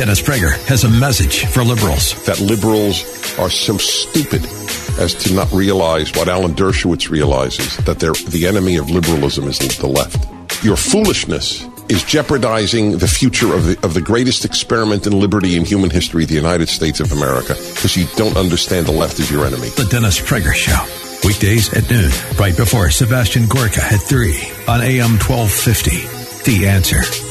[0.00, 2.14] Dennis Prager has a message for liberals.
[2.24, 3.04] That liberals
[3.38, 4.42] are so stupid
[4.98, 9.58] as to not realize what Alan Dershowitz realizes that they're, the enemy of liberalism is
[9.58, 10.26] the left.
[10.64, 15.66] Your foolishness is jeopardizing the future of the, of the greatest experiment in liberty in
[15.66, 19.44] human history, the United States of America, because you don't understand the left is your
[19.44, 19.68] enemy.
[19.68, 20.80] The Dennis Prager Show.
[21.28, 24.32] Weekdays at noon, right before Sebastian Gorka at 3
[24.66, 26.50] on AM 1250.
[26.50, 27.29] The answer.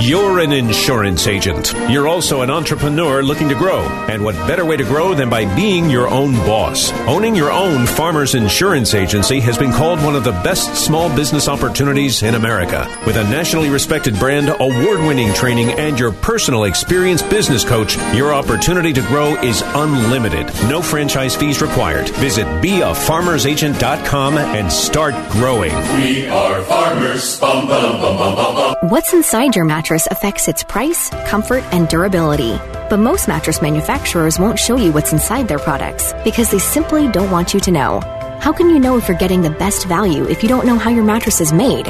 [0.00, 1.74] You're an insurance agent.
[1.90, 3.80] You're also an entrepreneur looking to grow.
[4.08, 6.92] And what better way to grow than by being your own boss?
[7.08, 11.48] Owning your own farmer's insurance agency has been called one of the best small business
[11.48, 12.86] opportunities in America.
[13.06, 18.32] With a nationally respected brand, award winning training, and your personal experienced business coach, your
[18.32, 20.46] opportunity to grow is unlimited.
[20.70, 22.08] No franchise fees required.
[22.10, 25.74] Visit beafarmersagent.com and start growing.
[26.00, 27.40] We are farmers.
[27.40, 28.76] Bum, bum, bum, bum, bum, bum.
[28.90, 32.58] What's inside your mattress affects its price, comfort, and durability.
[32.90, 37.30] But most mattress manufacturers won't show you what's inside their products because they simply don't
[37.30, 38.00] want you to know.
[38.40, 40.90] How can you know if you're getting the best value if you don't know how
[40.90, 41.88] your mattress is made?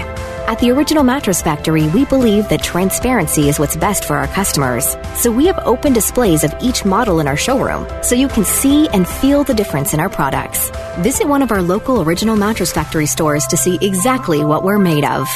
[0.48, 4.96] At the Original Mattress Factory, we believe that transparency is what's best for our customers.
[5.14, 8.88] So we have open displays of each model in our showroom so you can see
[8.88, 10.70] and feel the difference in our products.
[11.00, 15.04] Visit one of our local Original Mattress Factory stores to see exactly what we're made
[15.04, 15.28] of.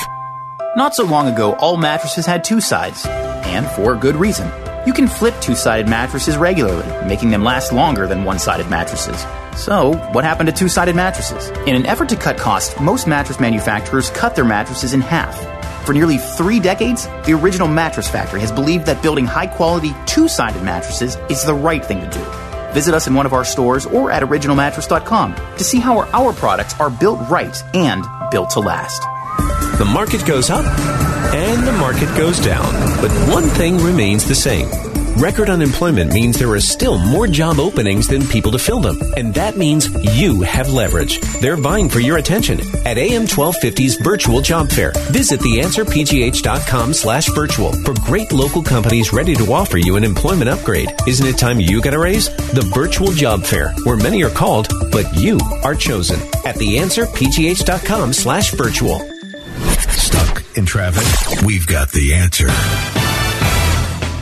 [0.74, 4.50] Not so long ago, all mattresses had two sides, and for good reason.
[4.86, 9.20] You can flip two sided mattresses regularly, making them last longer than one sided mattresses.
[9.54, 11.50] So, what happened to two sided mattresses?
[11.68, 15.38] In an effort to cut costs, most mattress manufacturers cut their mattresses in half.
[15.84, 20.26] For nearly three decades, the original Mattress Factory has believed that building high quality two
[20.26, 22.24] sided mattresses is the right thing to do.
[22.72, 26.80] Visit us in one of our stores or at originalmattress.com to see how our products
[26.80, 29.02] are built right and built to last.
[29.78, 30.64] The market goes up
[31.34, 32.72] and the market goes down.
[33.00, 34.68] But one thing remains the same.
[35.16, 38.98] Record unemployment means there are still more job openings than people to fill them.
[39.16, 41.20] And that means you have leverage.
[41.40, 44.92] They're vying for your attention at AM 1250's virtual job fair.
[45.10, 50.90] Visit theanswerpgh.com slash virtual for great local companies ready to offer you an employment upgrade.
[51.06, 52.28] Isn't it time you got a raise?
[52.52, 58.52] The virtual job fair, where many are called, but you are chosen at theanswerpgh.com slash
[58.52, 59.11] virtual.
[59.90, 61.42] Stuck in traffic?
[61.44, 62.48] We've got the answer.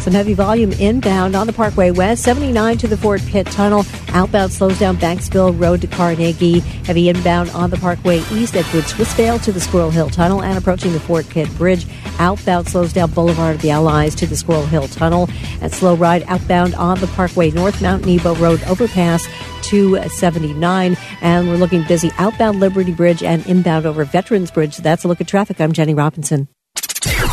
[0.00, 3.84] Some heavy volume inbound on the Parkway West, 79 to the Fort Pitt Tunnel.
[4.14, 6.60] Outbound slows down Banksville Road to Carnegie.
[6.60, 10.56] Heavy inbound on the Parkway East at Good Swissvale to the Squirrel Hill Tunnel and
[10.56, 11.86] approaching the Fort Pitt Bridge.
[12.18, 15.28] Outbound slows down Boulevard of the Allies to the Squirrel Hill Tunnel.
[15.60, 19.28] And slow ride outbound on the Parkway North Mount Nebo Road overpass
[19.70, 20.96] to 79.
[21.20, 24.76] And we're looking busy outbound Liberty Bridge and inbound over Veterans Bridge.
[24.76, 25.60] That's a look at traffic.
[25.60, 26.48] I'm Jenny Robinson.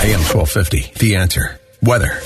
[0.02, 1.60] AM 1250, the answer.
[1.82, 2.20] Weather.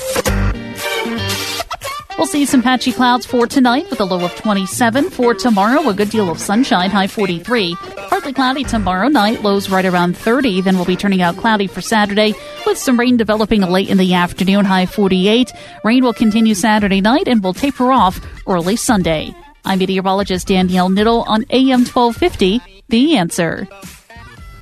[2.18, 5.10] We'll see some patchy clouds for tonight with a low of 27.
[5.10, 7.74] For tomorrow, a good deal of sunshine, high 43.
[8.08, 10.60] Partly cloudy tomorrow night, lows right around 30.
[10.60, 14.14] Then we'll be turning out cloudy for Saturday with some rain developing late in the
[14.14, 15.52] afternoon, high 48.
[15.82, 19.34] Rain will continue Saturday night and will taper off early Sunday.
[19.64, 23.68] I'm meteorologist Danielle Niddle on AM 1250, The Answer.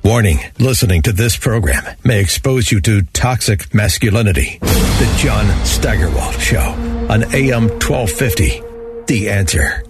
[0.03, 4.57] Warning listening to this program may expose you to toxic masculinity.
[4.61, 6.59] The John Steigerwald Show
[7.09, 8.61] on AM 1250.
[9.05, 9.83] The answer.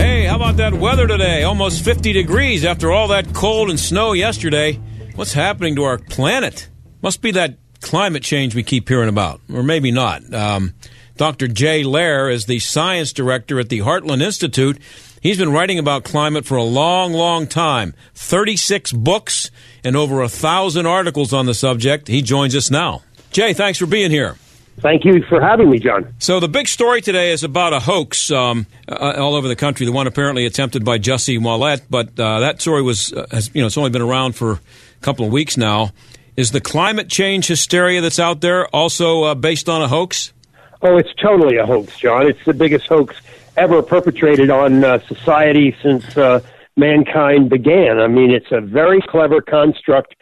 [0.00, 1.42] Hey, how about that weather today?
[1.42, 4.74] Almost 50 degrees after all that cold and snow yesterday.
[5.16, 6.68] What's happening to our planet?
[7.02, 10.32] Must be that climate change we keep hearing about, or maybe not.
[10.32, 10.74] Um,
[11.16, 11.48] Dr.
[11.48, 14.78] Jay Lehr is the science director at the Heartland Institute.
[15.22, 19.50] He's been writing about climate for a long, long time 36 books
[19.82, 22.08] and over a thousand articles on the subject.
[22.08, 23.02] He joins us now.
[23.30, 24.36] Jay, thanks for being here.
[24.78, 26.14] Thank you for having me, John.
[26.18, 29.86] So the big story today is about a hoax um, uh, all over the country.
[29.86, 33.62] The one apparently attempted by Jussie Smollett, but uh, that story was, uh, has, you
[33.62, 34.60] know, it's only been around for a
[35.00, 35.92] couple of weeks now.
[36.36, 40.34] Is the climate change hysteria that's out there also uh, based on a hoax?
[40.82, 42.26] Oh, it's totally a hoax, John.
[42.26, 43.16] It's the biggest hoax
[43.56, 46.40] ever perpetrated on uh, society since uh,
[46.76, 47.98] mankind began.
[47.98, 50.14] I mean, it's a very clever construct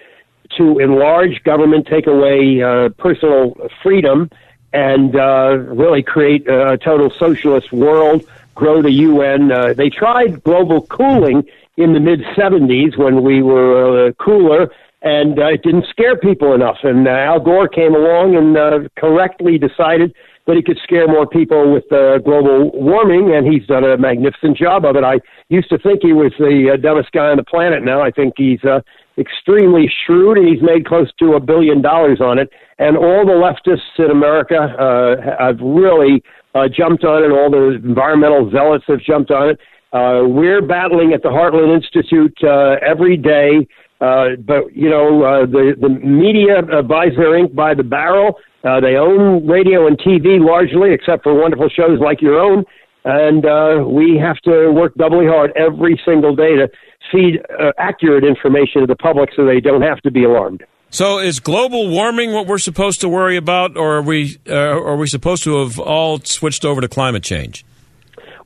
[0.56, 4.30] to enlarge government, take away uh, personal freedom,
[4.72, 9.50] and uh, really create a total socialist world, grow the UN.
[9.50, 11.44] Uh, they tried global cooling
[11.76, 14.70] in the mid 70s when we were uh, cooler,
[15.02, 16.78] and uh, it didn't scare people enough.
[16.84, 20.14] And uh, Al Gore came along and uh, correctly decided
[20.46, 24.56] but he could scare more people with uh, global warming, and he's done a magnificent
[24.56, 25.04] job of it.
[25.04, 27.82] I used to think he was the uh, dumbest guy on the planet.
[27.82, 28.80] Now I think he's uh,
[29.16, 32.50] extremely shrewd, and he's made close to a billion dollars on it.
[32.78, 36.22] And all the leftists in America uh, have really
[36.54, 37.30] uh, jumped on it.
[37.30, 39.60] All the environmental zealots have jumped on it.
[39.92, 43.66] Uh, we're battling at the Heartland Institute uh, every day.
[44.00, 48.38] Uh, but you know, uh, the the media uh, buys their ink by the barrel.
[48.64, 52.64] Uh, they own radio and TV largely, except for wonderful shows like your own.
[53.04, 56.70] And uh, we have to work doubly hard every single day to
[57.12, 60.64] feed uh, accurate information to the public so they don't have to be alarmed.
[60.88, 64.96] So, is global warming what we're supposed to worry about, or are we uh, are
[64.96, 67.66] we supposed to have all switched over to climate change?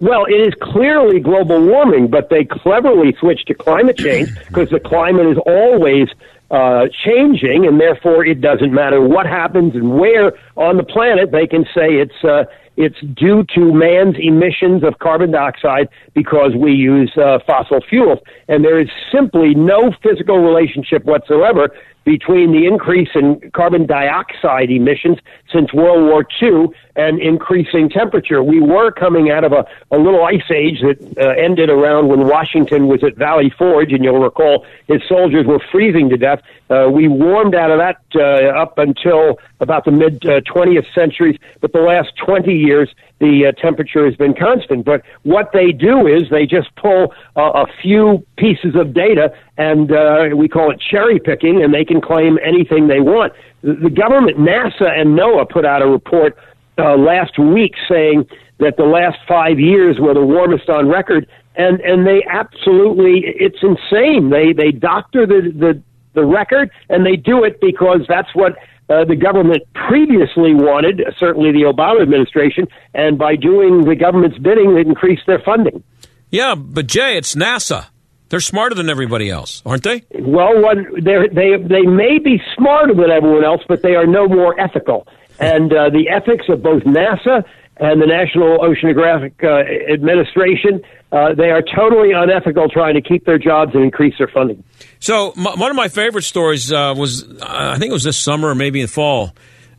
[0.01, 4.81] Well, it is clearly global warming, but they cleverly switched to climate change because the
[4.81, 6.09] climate is always
[6.51, 11.31] uh, changing, and therefore it doesn't matter what happens and where on the planet.
[11.31, 12.45] They can say it's uh,
[12.79, 18.65] it's due to man's emissions of carbon dioxide because we use uh, fossil fuels, and
[18.65, 21.71] there is simply no physical relationship whatsoever
[22.05, 25.19] between the increase in carbon dioxide emissions
[25.53, 28.43] since World War II and increasing temperature.
[28.43, 32.27] We were coming out of a, a little ice age that uh, ended around when
[32.27, 36.41] Washington was at Valley Forge, and you'll recall his soldiers were freezing to death.
[36.71, 41.39] Uh, we warmed out of that uh, up until about the mid 20th uh, centuries,
[41.61, 44.85] but the last 20 years, the uh, temperature has been constant.
[44.85, 50.29] But what they do is they just pull a few pieces of data, and uh,
[50.37, 53.33] we call it cherry picking, and they can claim anything they want.
[53.63, 56.37] The, the government, NASA and NOAA, put out a report
[56.79, 58.27] uh, last week saying
[58.59, 61.27] that the last five years were the warmest on record,
[61.57, 64.31] and and they absolutely it's insane.
[64.31, 65.83] They they doctor the the
[66.19, 68.57] the record, and they do it because that's what
[68.91, 74.75] uh, the government previously wanted, certainly the Obama administration, and by doing the government's bidding,
[74.75, 75.83] they increased their funding.
[76.31, 77.87] Yeah, but Jay, it's NASA.
[78.29, 80.05] They're smarter than everybody else, aren't they?
[80.19, 84.59] Well, one, they they may be smarter than everyone else, but they are no more
[84.61, 85.07] ethical.
[85.39, 87.45] And uh, the ethics of both NASA
[87.79, 93.39] and the National Oceanographic uh, Administration, uh, they are totally unethical trying to keep their
[93.39, 94.63] jobs and increase their funding.
[95.01, 98.49] So, m- one of my favorite stories uh, was, I think it was this summer
[98.49, 99.35] or maybe in fall.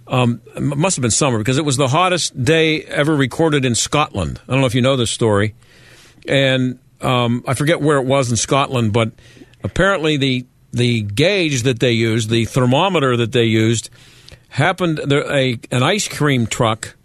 [0.07, 4.41] Um, must have been summer because it was the hottest day ever recorded in Scotland.
[4.47, 5.53] I don't know if you know this story.
[6.27, 9.11] And um, I forget where it was in Scotland, but
[9.63, 13.89] apparently the the gauge that they used, the thermometer that they used,
[14.49, 14.99] happened.
[15.05, 16.95] There, a an ice cream truck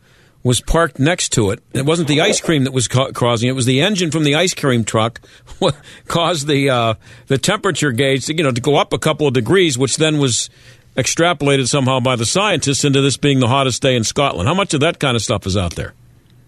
[0.45, 1.61] was parked next to it.
[1.73, 4.23] It wasn't the ice cream that was ca- causing it; it was the engine from
[4.23, 5.21] the ice cream truck
[6.07, 6.95] caused the uh,
[7.27, 10.19] the temperature gauge to you know to go up a couple of degrees, which then
[10.19, 10.51] was
[10.97, 14.47] extrapolated somehow by the scientists into this being the hottest day in Scotland.
[14.47, 15.95] How much of that kind of stuff is out there?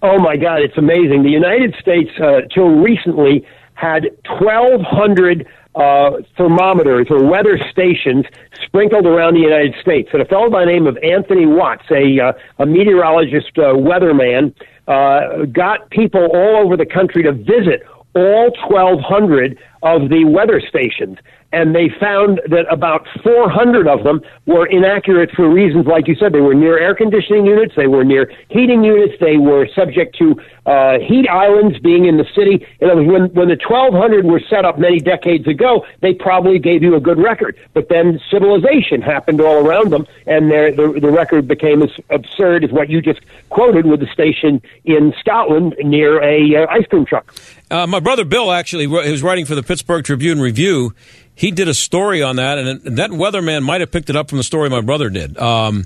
[0.02, 1.22] Oh my God, it's amazing.
[1.22, 8.24] The United States, uh, till recently, had 1,200 uh, thermometers or weather stations
[8.64, 10.08] sprinkled around the United States.
[10.12, 14.54] And a fellow by the name of Anthony Watts, a, uh, a meteorologist, uh, weatherman,
[14.88, 17.82] uh, got people all over the country to visit
[18.14, 21.18] all 1,200 of the weather stations
[21.52, 26.32] and they found that about 400 of them were inaccurate for reasons like you said.
[26.32, 30.34] They were near air conditioning units, they were near heating units, they were subject to
[30.66, 32.66] uh, heat islands being in the city.
[32.80, 36.82] You know, when when the 1200 were set up many decades ago, they probably gave
[36.82, 37.56] you a good record.
[37.72, 42.72] But then civilization happened all around them, and the the record became as absurd as
[42.72, 47.32] what you just quoted with the station in Scotland near a uh, ice cream truck.
[47.70, 50.94] Uh, my brother Bill actually, who was writing for the Pittsburgh Tribune Review,
[51.34, 54.38] he did a story on that, and that weatherman might have picked it up from
[54.38, 55.84] the story my brother did, um,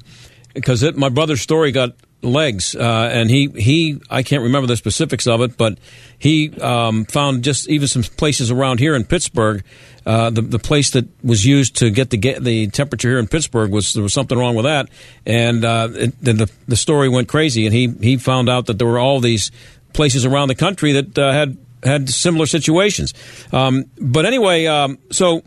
[0.55, 1.91] because it, my brother's story got
[2.23, 5.79] legs, uh, and he he I can't remember the specifics of it, but
[6.19, 9.65] he um, found just even some places around here in Pittsburgh.
[10.07, 13.27] Uh, the the place that was used to get the get the temperature here in
[13.27, 14.89] Pittsburgh was there was something wrong with that,
[15.27, 18.87] and uh, it, the the story went crazy, and he he found out that there
[18.87, 19.51] were all these
[19.93, 23.15] places around the country that uh, had had similar situations.
[23.53, 25.43] Um, but anyway, um, so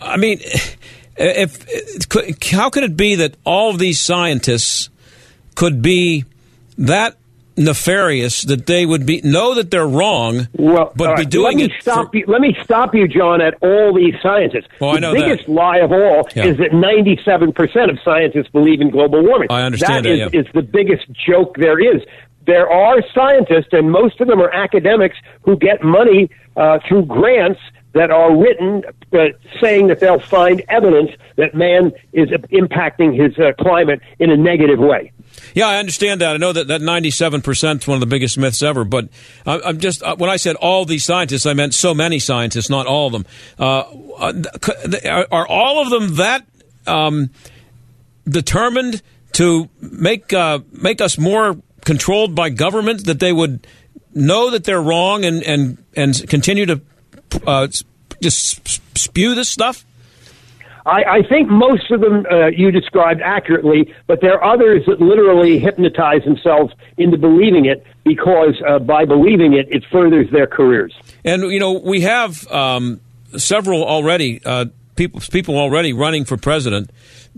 [0.00, 0.76] I mean, if,
[1.16, 4.90] if how could it be that all of these scientists
[5.54, 6.24] could be
[6.78, 7.16] that
[7.56, 11.68] nefarious that they would be know that they're wrong, well, but right, be doing let
[11.68, 11.82] me it.
[11.82, 14.66] Stop for- you, let me stop you, John, at all these scientists.
[14.80, 15.20] Well, I the know that.
[15.28, 16.46] biggest lie of all Yeah.
[16.46, 19.48] is that 97% of scientists believe in global warming.
[19.50, 20.40] I understand That that, is, yeah.
[20.40, 22.02] is the biggest joke there is.
[22.46, 27.60] There are scientists, and most of them are academics, who get money uh, through grants
[27.94, 28.82] that are written
[29.12, 29.18] uh,
[29.62, 34.78] saying that they'll find evidence that man is impacting his uh, climate in a negative
[34.80, 35.12] way.
[35.54, 36.34] Yeah, I understand that.
[36.34, 38.84] I know that that ninety-seven percent is one of the biggest myths ever.
[38.84, 39.08] But
[39.46, 42.68] I, I'm just uh, when I said all these scientists, I meant so many scientists,
[42.68, 43.26] not all of them.
[43.58, 43.84] Uh,
[44.18, 44.42] uh,
[45.08, 46.46] are, are all of them that
[46.86, 47.30] um,
[48.28, 53.66] determined to make uh, make us more controlled by government that they would
[54.12, 56.80] know that they're wrong and and and continue to
[57.46, 57.68] uh,
[58.20, 59.84] just spew this stuff?
[60.86, 65.00] I, I think most of them uh, you described accurately, but there are others that
[65.00, 70.94] literally hypnotize themselves into believing it because uh, by believing it, it furthers their careers.
[71.24, 73.00] And you know, we have um,
[73.36, 74.66] several already uh,
[74.96, 76.90] people people already running for president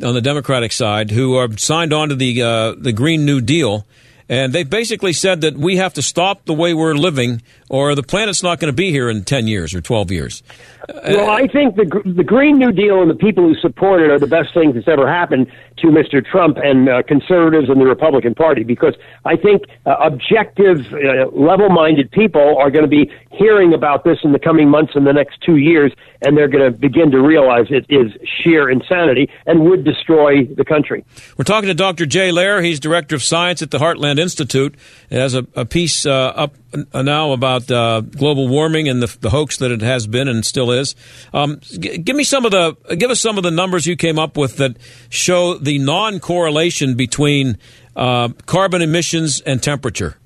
[0.03, 3.87] on the Democratic side who are signed on to the uh, the Green New Deal.
[4.29, 8.03] And they basically said that we have to stop the way we're living, or the
[8.03, 10.43] planet's not going to be here in ten years or twelve years.
[10.89, 14.19] Well, I think the the Green New Deal and the people who support it are
[14.19, 16.25] the best things that's ever happened to Mr.
[16.25, 18.95] Trump and uh, conservatives and the Republican Party because
[19.25, 24.33] I think uh, objective, uh, level-minded people are going to be hearing about this in
[24.33, 25.93] the coming months and the next two years,
[26.23, 28.13] and they're going to begin to realize it is
[28.43, 31.05] sheer insanity and would destroy the country.
[31.37, 32.07] We're talking to Dr.
[32.07, 32.65] Jay Lehr.
[32.65, 34.75] He's director of science at the Heartland Institute.
[35.11, 36.55] It has a, a piece uh, up
[36.93, 40.45] uh, now about uh, global warming and the, the hoax that it has been and
[40.45, 40.95] still is.
[41.33, 44.19] Um, g- give me some of the give us some of the numbers you came
[44.19, 44.77] up with that
[45.09, 47.59] show the non-correlation between
[47.95, 50.17] uh, carbon emissions and temperature.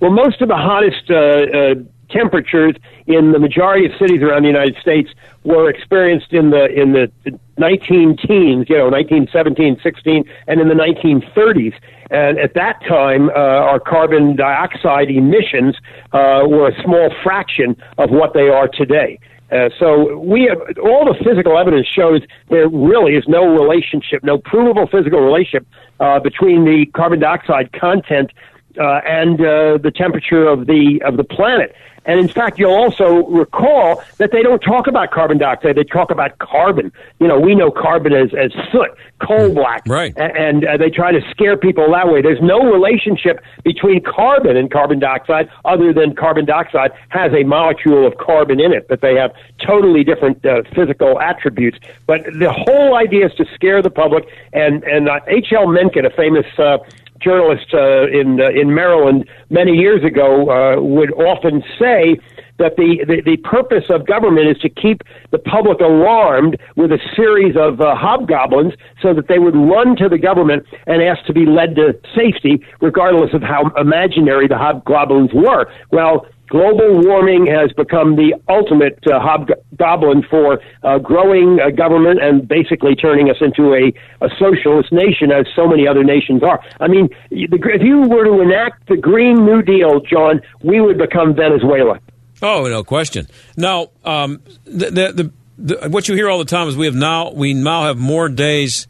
[0.00, 1.74] Well, most of the hottest uh, uh,
[2.10, 2.74] temperatures
[3.06, 5.10] in the majority of cities around the United States
[5.44, 7.10] were experienced in the in the
[7.58, 11.74] 19 teens, you know, 1917, 16, and in the 1930s.
[12.10, 15.76] And at that time, uh, our carbon dioxide emissions
[16.12, 19.18] uh, were a small fraction of what they are today.
[19.50, 24.38] Uh, so we have, all the physical evidence shows there really is no relationship, no
[24.38, 25.66] provable physical relationship
[26.00, 28.30] uh, between the carbon dioxide content
[28.78, 31.74] uh, and uh, the temperature of the of the planet.
[32.04, 36.10] And in fact, you'll also recall that they don't talk about carbon dioxide; they talk
[36.10, 36.92] about carbon.
[37.20, 40.12] You know, we know carbon as as soot, coal black, right?
[40.16, 42.20] And, and uh, they try to scare people that way.
[42.20, 48.04] There's no relationship between carbon and carbon dioxide, other than carbon dioxide has a molecule
[48.04, 49.32] of carbon in it, but they have
[49.64, 51.78] totally different uh, physical attributes.
[52.06, 54.26] But the whole idea is to scare the public.
[54.52, 55.68] And and uh, H.L.
[55.68, 56.78] Mencken, a famous uh,
[57.22, 62.18] journalist uh, in uh, in Maryland many years ago uh, would often say
[62.58, 66.98] that the, the, the purpose of government is to keep the public alarmed with a
[67.16, 71.32] series of uh, hobgoblins so that they would run to the government and ask to
[71.32, 75.66] be led to safety, regardless of how imaginary the hobgoblins were.
[75.90, 82.46] Well, global warming has become the ultimate uh, hobgoblin for uh, growing uh, government and
[82.46, 83.90] basically turning us into a,
[84.22, 86.60] a socialist nation, as so many other nations are.
[86.78, 90.98] I mean, the, if you were to enact the Green New Deal, John, we would
[90.98, 91.98] become Venezuela.
[92.42, 93.28] Oh, no question.
[93.56, 97.30] Now, um, the, the, the, what you hear all the time is we have now
[97.32, 98.86] we now have more days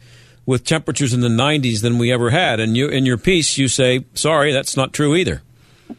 [0.47, 2.59] with temperatures in the 90s than we ever had.
[2.59, 5.43] And you in your piece, you say, sorry, that's not true either.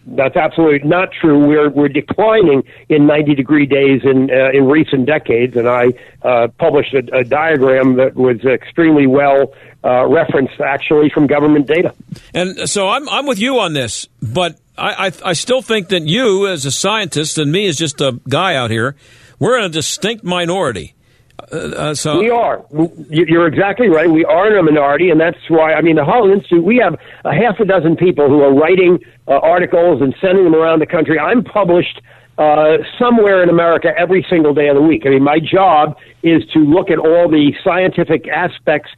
[0.05, 1.45] That's absolutely not true.
[1.45, 6.47] We're we're declining in 90 degree days in uh, in recent decades, and I uh,
[6.57, 9.53] published a, a, diagram that was extremely well
[9.83, 11.93] uh, referenced, actually, from government data.
[12.33, 16.03] And so I'm I'm with you on this, but I, I I still think that
[16.03, 18.95] you, as a scientist, and me as just a guy out here,
[19.39, 20.95] we're in a distinct minority.
[21.51, 22.63] Uh, uh, so we are.
[23.09, 24.09] You're exactly right.
[24.09, 25.73] We are in a minority, and that's why.
[25.73, 26.63] I mean, the Heartland Institute.
[26.63, 30.55] We have a half a dozen people who are writing uh, articles and sending them
[30.55, 31.19] around the country.
[31.19, 32.01] I'm published
[32.37, 35.03] uh, somewhere in America every single day of the week.
[35.05, 38.89] I mean, my job is to look at all the scientific aspects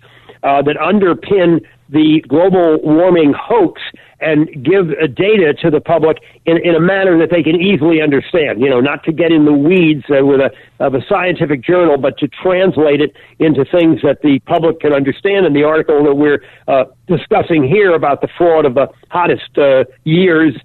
[0.43, 3.81] uh, that underpin the global warming hoax
[4.19, 8.61] and give data to the public in, in a manner that they can easily understand.
[8.61, 11.97] You know, not to get in the weeds uh, with a of a scientific journal,
[11.97, 15.45] but to translate it into things that the public can understand.
[15.45, 19.85] And the article that we're uh, discussing here about the fraud of the hottest uh,
[20.03, 20.55] years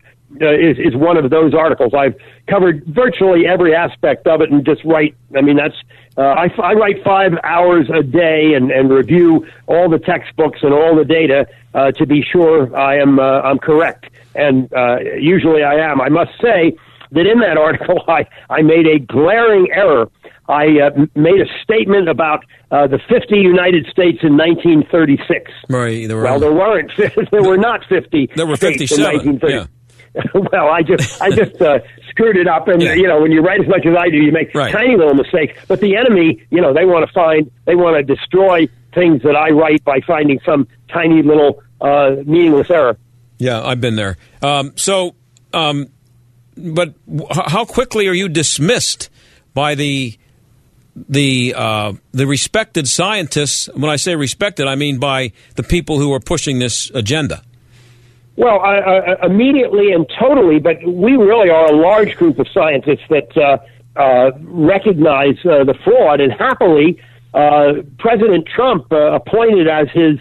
[0.40, 1.92] uh, is, is one of those articles.
[1.94, 2.14] I've
[2.48, 5.14] covered virtually every aspect of it and just write.
[5.36, 5.74] I mean, that's
[6.16, 10.72] uh, I, I write five hours a day and, and review all the textbooks and
[10.72, 14.06] all the data uh, to be sure I am uh, I'm correct.
[14.34, 16.00] And uh, usually I am.
[16.00, 16.76] I must say
[17.12, 20.10] that in that article I, I made a glaring error.
[20.48, 25.50] I uh, made a statement about uh, the 50 United States in 1936.
[25.68, 26.08] Right.
[26.08, 26.92] There were, well, there weren't.
[27.30, 28.30] there were not 50.
[28.34, 29.40] There were 57.
[29.48, 29.66] Yeah.
[30.34, 32.94] well, I just I just uh, screwed it up, and yeah.
[32.94, 34.72] you know when you write as much as I do, you make right.
[34.72, 35.58] tiny little mistakes.
[35.68, 39.36] But the enemy, you know, they want to find, they want to destroy things that
[39.36, 42.98] I write by finding some tiny little uh, meaningless error.
[43.38, 44.18] Yeah, I've been there.
[44.42, 45.14] Um, so,
[45.54, 45.86] um,
[46.56, 46.94] but
[47.30, 49.10] how quickly are you dismissed
[49.54, 50.18] by the
[51.08, 53.68] the uh, the respected scientists?
[53.74, 57.42] When I say respected, I mean by the people who are pushing this agenda.
[58.40, 63.36] Well, uh, immediately and totally, but we really are a large group of scientists that
[63.36, 63.58] uh,
[64.00, 66.98] uh, recognize uh, the fraud, and happily,
[67.34, 70.18] uh, President Trump uh, appointed as his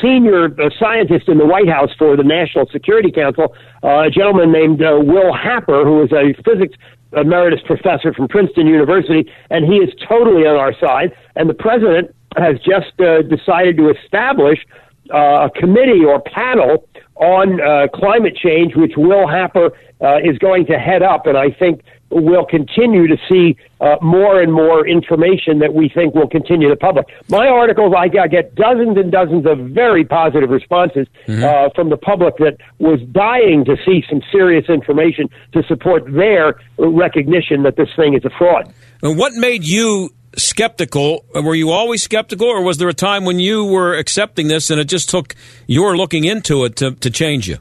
[0.00, 5.34] senior scientist in the White House for the National Security Council a gentleman named Will
[5.34, 6.74] Happer, who is a physics
[7.12, 11.14] emeritus professor from Princeton University, and he is totally on our side.
[11.36, 12.96] And the president has just
[13.28, 14.64] decided to establish
[15.12, 16.86] uh, a committee or panel
[17.16, 21.50] on uh, climate change, which Will Happer uh, is going to head up, and I
[21.50, 26.68] think we'll continue to see uh, more and more information that we think will continue
[26.68, 27.06] to public.
[27.28, 31.44] My articles, I, I get dozens and dozens of very positive responses mm-hmm.
[31.44, 36.60] uh, from the public that was dying to see some serious information to support their
[36.78, 38.72] recognition that this thing is a fraud.
[39.02, 41.24] And what made you skeptical.
[41.34, 44.80] Were you always skeptical, or was there a time when you were accepting this and
[44.80, 45.34] it just took
[45.66, 47.58] your looking into it to, to change you?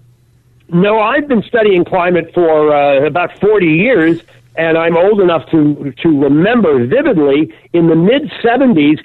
[0.70, 4.22] No, I've been studying climate for uh, about 40 years,
[4.56, 9.00] and I'm old enough to, to remember vividly in the mid 70s.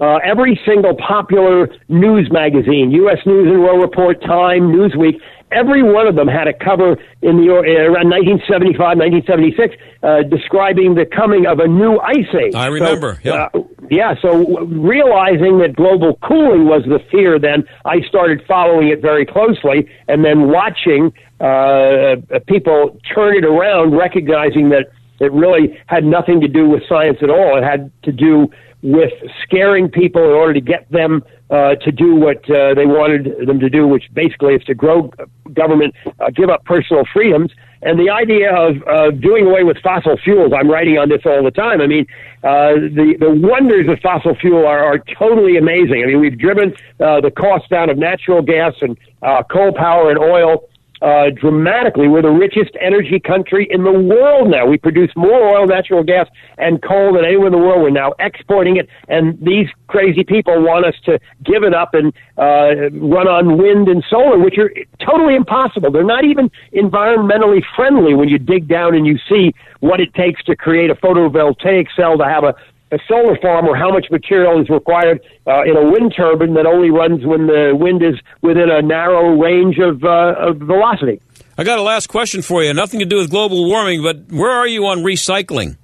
[0.00, 3.18] Uh, every single popular news magazine, U.S.
[3.26, 5.20] News and World Report, Time, Newsweek,
[5.50, 6.92] every one of them had a cover
[7.22, 12.54] in the uh, around 1975, 1976, uh, describing the coming of a new ice age.
[12.54, 13.18] I remember.
[13.22, 13.48] So, yeah.
[13.54, 14.14] Uh, yeah.
[14.20, 19.88] So realizing that global cooling was the fear, then I started following it very closely,
[20.06, 24.90] and then watching uh, people turn it around, recognizing that
[25.20, 27.56] it really had nothing to do with science at all.
[27.58, 28.48] It had to do
[28.82, 29.12] with
[29.42, 33.58] scaring people in order to get them uh, to do what uh, they wanted them
[33.58, 35.10] to do, which basically is to grow
[35.52, 37.50] government, uh, give up personal freedoms,
[37.82, 40.52] and the idea of uh, doing away with fossil fuels.
[40.54, 41.80] I'm writing on this all the time.
[41.80, 42.06] I mean,
[42.42, 46.02] uh, the the wonders of fossil fuel are, are totally amazing.
[46.02, 50.10] I mean, we've driven uh, the cost down of natural gas and uh, coal power
[50.10, 50.68] and oil
[51.02, 52.08] uh, dramatically.
[52.08, 54.66] We're the richest energy country in the world now.
[54.66, 56.28] We produce more oil, natural gas,
[56.58, 57.82] and coal than anywhere in the world.
[57.82, 62.12] We're now exporting it, and these crazy people want us to give it up and
[62.36, 64.72] uh, run on wind and solar, which are
[65.04, 65.90] totally impossible.
[65.90, 70.42] They're not even environmentally friendly when you dig down and you see what it takes
[70.44, 72.54] to create a photovoltaic cell to have a
[72.90, 76.66] a solar farm or how much material is required uh, in a wind turbine that
[76.66, 81.20] only runs when the wind is within a narrow range of, uh, of velocity.
[81.56, 82.72] I got a last question for you.
[82.72, 85.76] Nothing to do with global warming, but where are you on recycling?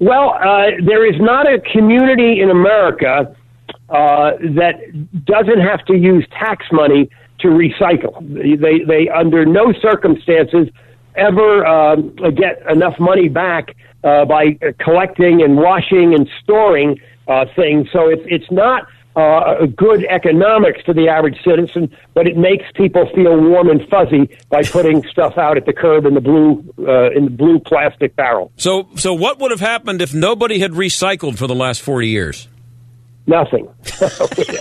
[0.00, 3.34] Well, uh, there is not a community in America
[3.90, 4.74] uh, that
[5.24, 7.10] doesn't have to use tax money
[7.40, 8.18] to recycle.
[8.32, 10.68] They, they under no circumstances,
[11.18, 11.96] ever uh,
[12.30, 17.88] get enough money back uh, by collecting and washing and storing uh, things.
[17.92, 23.08] So it's it's not uh, good economics for the average citizen, but it makes people
[23.14, 27.10] feel warm and fuzzy by putting stuff out at the curb in the blue uh,
[27.10, 28.52] in the blue plastic barrel.
[28.56, 32.48] So, so what would have happened if nobody had recycled for the last forty years?
[33.28, 33.68] Nothing.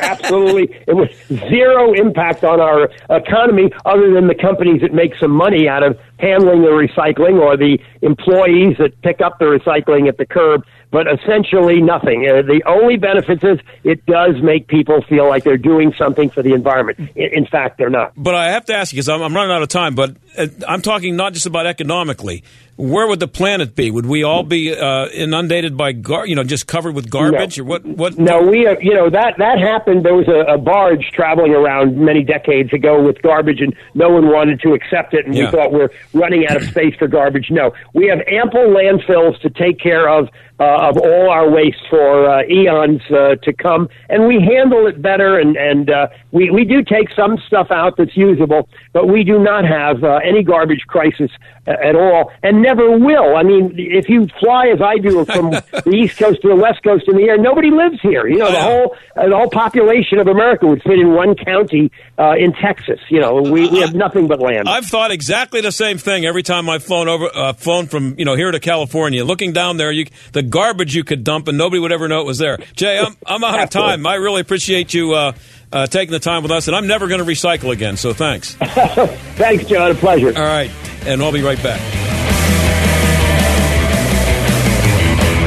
[0.01, 0.75] Absolutely.
[0.87, 1.07] It was
[1.49, 5.97] zero impact on our economy other than the companies that make some money out of
[6.19, 11.07] handling the recycling or the employees that pick up the recycling at the curb but
[11.07, 12.27] essentially nothing.
[12.27, 16.41] Uh, the only benefit is it does make people feel like they're doing something for
[16.41, 16.97] the environment.
[17.15, 18.13] In, fact, they're not.
[18.15, 19.95] But I have to ask you because I'm, I'm, running out of time.
[19.95, 22.43] But uh, I'm talking not just about economically.
[22.77, 23.89] Where would the planet be?
[23.89, 27.63] Would we all be uh, inundated by, gar- you know, just covered with garbage, no.
[27.63, 27.85] or what?
[27.85, 28.17] What?
[28.19, 30.05] No, we, have, you know, that that happened.
[30.05, 34.27] There was a, a, barge traveling around many decades ago with garbage, and no one
[34.29, 35.45] wanted to accept it, and yeah.
[35.45, 37.49] we thought we're running out of space for garbage.
[37.49, 40.29] No, we have ample landfills to take care of
[40.59, 45.01] uh, of all our waste for uh, eons uh, to come, and we handle it
[45.01, 45.37] better.
[45.39, 49.39] And and uh, we we do take some stuff out that's usable, but we do
[49.39, 51.31] not have uh, any garbage crisis
[51.67, 53.35] uh, at all, and never will.
[53.35, 56.83] I mean, if you fly as I do from the east coast to the west
[56.83, 58.27] coast in the air, nobody lives here.
[58.27, 61.91] You know, the whole uh, the whole population of America would fit in one county
[62.17, 62.99] uh, in Texas.
[63.09, 64.67] You know, we, we have nothing but land.
[64.67, 68.25] I've thought exactly the same thing every time I've flown over uh, flown from you
[68.25, 69.23] know here to California.
[69.23, 72.25] Looking down there, you the garbage you could dump and nobody would ever know it
[72.25, 72.57] was there.
[72.75, 74.05] Jay, I'm, I'm out of time.
[74.05, 75.33] I really appreciate you uh,
[75.71, 78.53] uh, taking the time with us, and I'm never going to recycle again, so thanks.
[78.55, 79.91] thanks, John.
[79.91, 80.29] A pleasure.
[80.29, 80.71] All right,
[81.05, 81.81] and I'll be right back.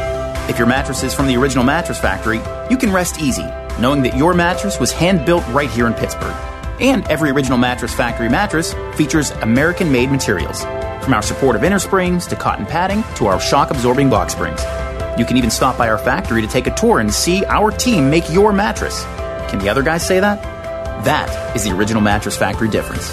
[0.49, 3.45] If your mattress is from the original mattress factory, you can rest easy
[3.79, 6.35] knowing that your mattress was hand built right here in Pittsburgh.
[6.79, 10.63] And every original Mattress Factory mattress features American made materials,
[11.03, 14.61] from our supportive inner springs to cotton padding to our shock absorbing box springs.
[15.17, 18.09] You can even stop by our factory to take a tour and see our team
[18.09, 19.03] make your mattress.
[19.49, 20.41] Can the other guys say that?
[21.03, 23.09] That is the Original Mattress Factory difference.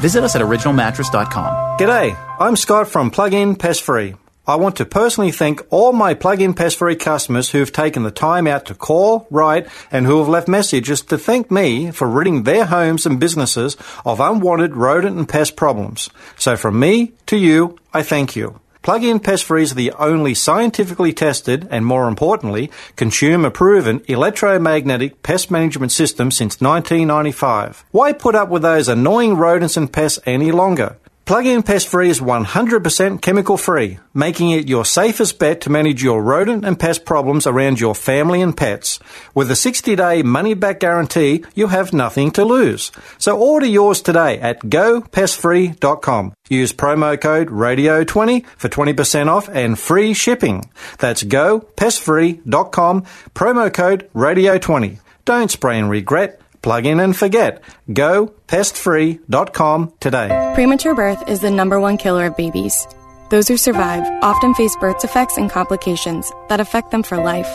[0.00, 1.78] Visit us at originalmattress.com.
[1.78, 4.14] G'day, I'm Scott from Plug-in Pest Free.
[4.48, 8.46] I want to personally thank all my plug-in pest-free customers who have taken the time
[8.46, 12.64] out to call, write, and who have left messages to thank me for ridding their
[12.64, 13.76] homes and businesses
[14.06, 16.08] of unwanted rodent and pest problems.
[16.38, 18.58] So from me to you, I thank you.
[18.80, 26.30] Plug-in pest-free is the only scientifically tested and more importantly, consumer-proven electromagnetic pest management system
[26.30, 27.84] since 1995.
[27.90, 30.96] Why put up with those annoying rodents and pests any longer?
[31.28, 36.22] Plug-in Pest Free is 100% chemical free, making it your safest bet to manage your
[36.22, 38.98] rodent and pest problems around your family and pets.
[39.34, 42.90] With a 60-day money-back guarantee, you have nothing to lose.
[43.18, 46.32] So order yours today at gopestfree.com.
[46.48, 50.70] Use promo code RADIO20 for 20% off and free shipping.
[50.98, 53.04] That's gopestfree.com,
[53.34, 54.98] promo code RADIO20.
[55.26, 56.40] Don't spray and regret.
[56.62, 57.62] Plug in and forget.
[57.92, 60.52] Go pestfree.com today.
[60.54, 62.86] Premature birth is the number one killer of babies.
[63.30, 67.48] Those who survive often face birth defects and complications that affect them for life.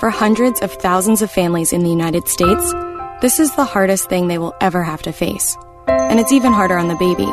[0.00, 2.72] For hundreds of thousands of families in the United States,
[3.20, 5.56] this is the hardest thing they will ever have to face.
[5.88, 7.26] And it's even harder on the baby.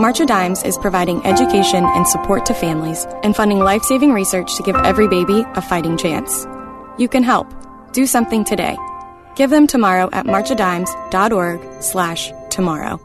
[0.00, 4.56] March of Dimes is providing education and support to families and funding life saving research
[4.56, 6.44] to give every baby a fighting chance.
[6.98, 7.46] You can help.
[7.92, 8.76] Do something today.
[9.36, 13.00] Give them tomorrow at marchofdimes.org slash tomorrow.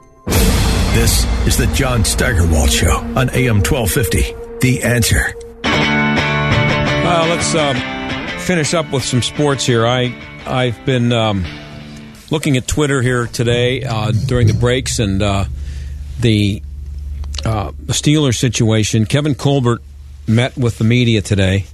[0.93, 4.35] This is the John Steigerwald Show on AM 1250.
[4.59, 5.33] The answer.
[5.63, 9.87] Uh, let's um, finish up with some sports here.
[9.87, 10.13] I
[10.45, 11.45] I've been um,
[12.29, 15.45] looking at Twitter here today uh, during the breaks and uh,
[16.19, 16.61] the
[17.45, 19.05] uh, Steelers situation.
[19.05, 19.81] Kevin Colbert
[20.27, 21.65] met with the media today.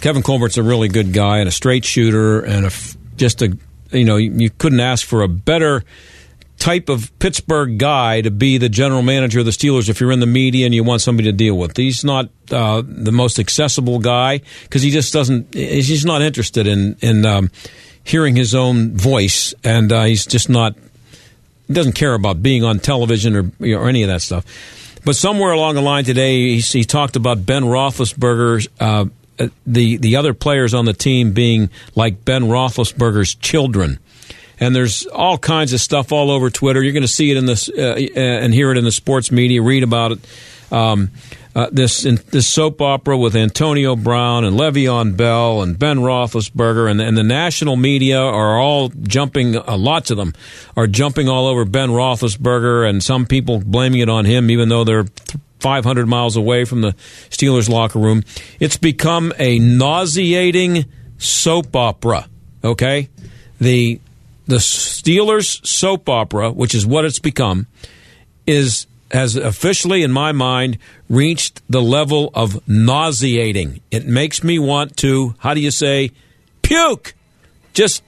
[0.00, 2.70] Kevin Colbert's a really good guy and a straight shooter and a,
[3.16, 3.56] just a
[3.92, 5.84] you know you, couldn't ask for a better
[6.58, 10.20] type of Pittsburgh guy to be the general manager of the Steelers if you're in
[10.20, 11.76] the media and you want somebody to deal with.
[11.76, 15.54] He's not uh, the most accessible guy because he just doesn't.
[15.54, 17.50] He's not interested in in um,
[18.04, 20.76] hearing his own voice, and uh, he's just not.
[21.66, 24.44] He doesn't care about being on television or you know, or any of that stuff.
[25.04, 28.68] But somewhere along the line today, he, he talked about Ben Roethlisberger's.
[28.78, 29.06] Uh,
[29.66, 33.98] the the other players on the team being like Ben Roethlisberger's children
[34.60, 36.82] and there's all kinds of stuff all over Twitter.
[36.82, 39.62] You're going to see it in this uh, and hear it in the sports media.
[39.62, 40.18] Read about it.
[40.70, 41.10] Um,
[41.52, 46.88] uh, this in, this soap opera with Antonio Brown and Le'Veon Bell and Ben Roethlisberger
[46.88, 49.56] and, and the national media are all jumping.
[49.56, 50.32] Uh, lots of them
[50.76, 54.84] are jumping all over Ben Roethlisberger, and some people blaming it on him, even though
[54.84, 55.06] they're.
[55.60, 56.92] 500 miles away from the
[57.30, 58.24] Steelers locker room.
[58.58, 60.86] It's become a nauseating
[61.18, 62.28] soap opera,
[62.64, 63.08] okay?
[63.60, 64.00] The
[64.46, 67.68] the Steelers soap opera, which is what it's become,
[68.46, 73.80] is has officially, in my mind, reached the level of nauseating.
[73.90, 76.12] It makes me want to, how do you say,
[76.62, 77.14] puke.
[77.72, 78.02] Just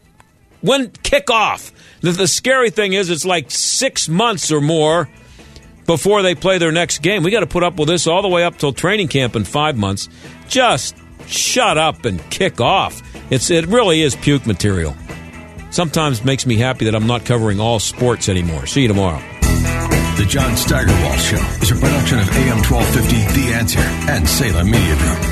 [0.61, 1.73] when kick off.
[2.01, 5.09] The, the scary thing is, it's like six months or more
[5.87, 7.23] before they play their next game.
[7.23, 9.45] We got to put up with this all the way up till training camp in
[9.45, 10.09] five months.
[10.49, 13.03] Just shut up and kick off.
[13.31, 14.95] It's it really is puke material
[15.73, 18.67] sometimes makes me happy that I'm not covering all sports anymore.
[18.67, 19.21] See you tomorrow.
[20.17, 24.97] The John Steigerwald Show is a production of AM 1250 The Answer and Salem Media
[24.97, 25.32] Group.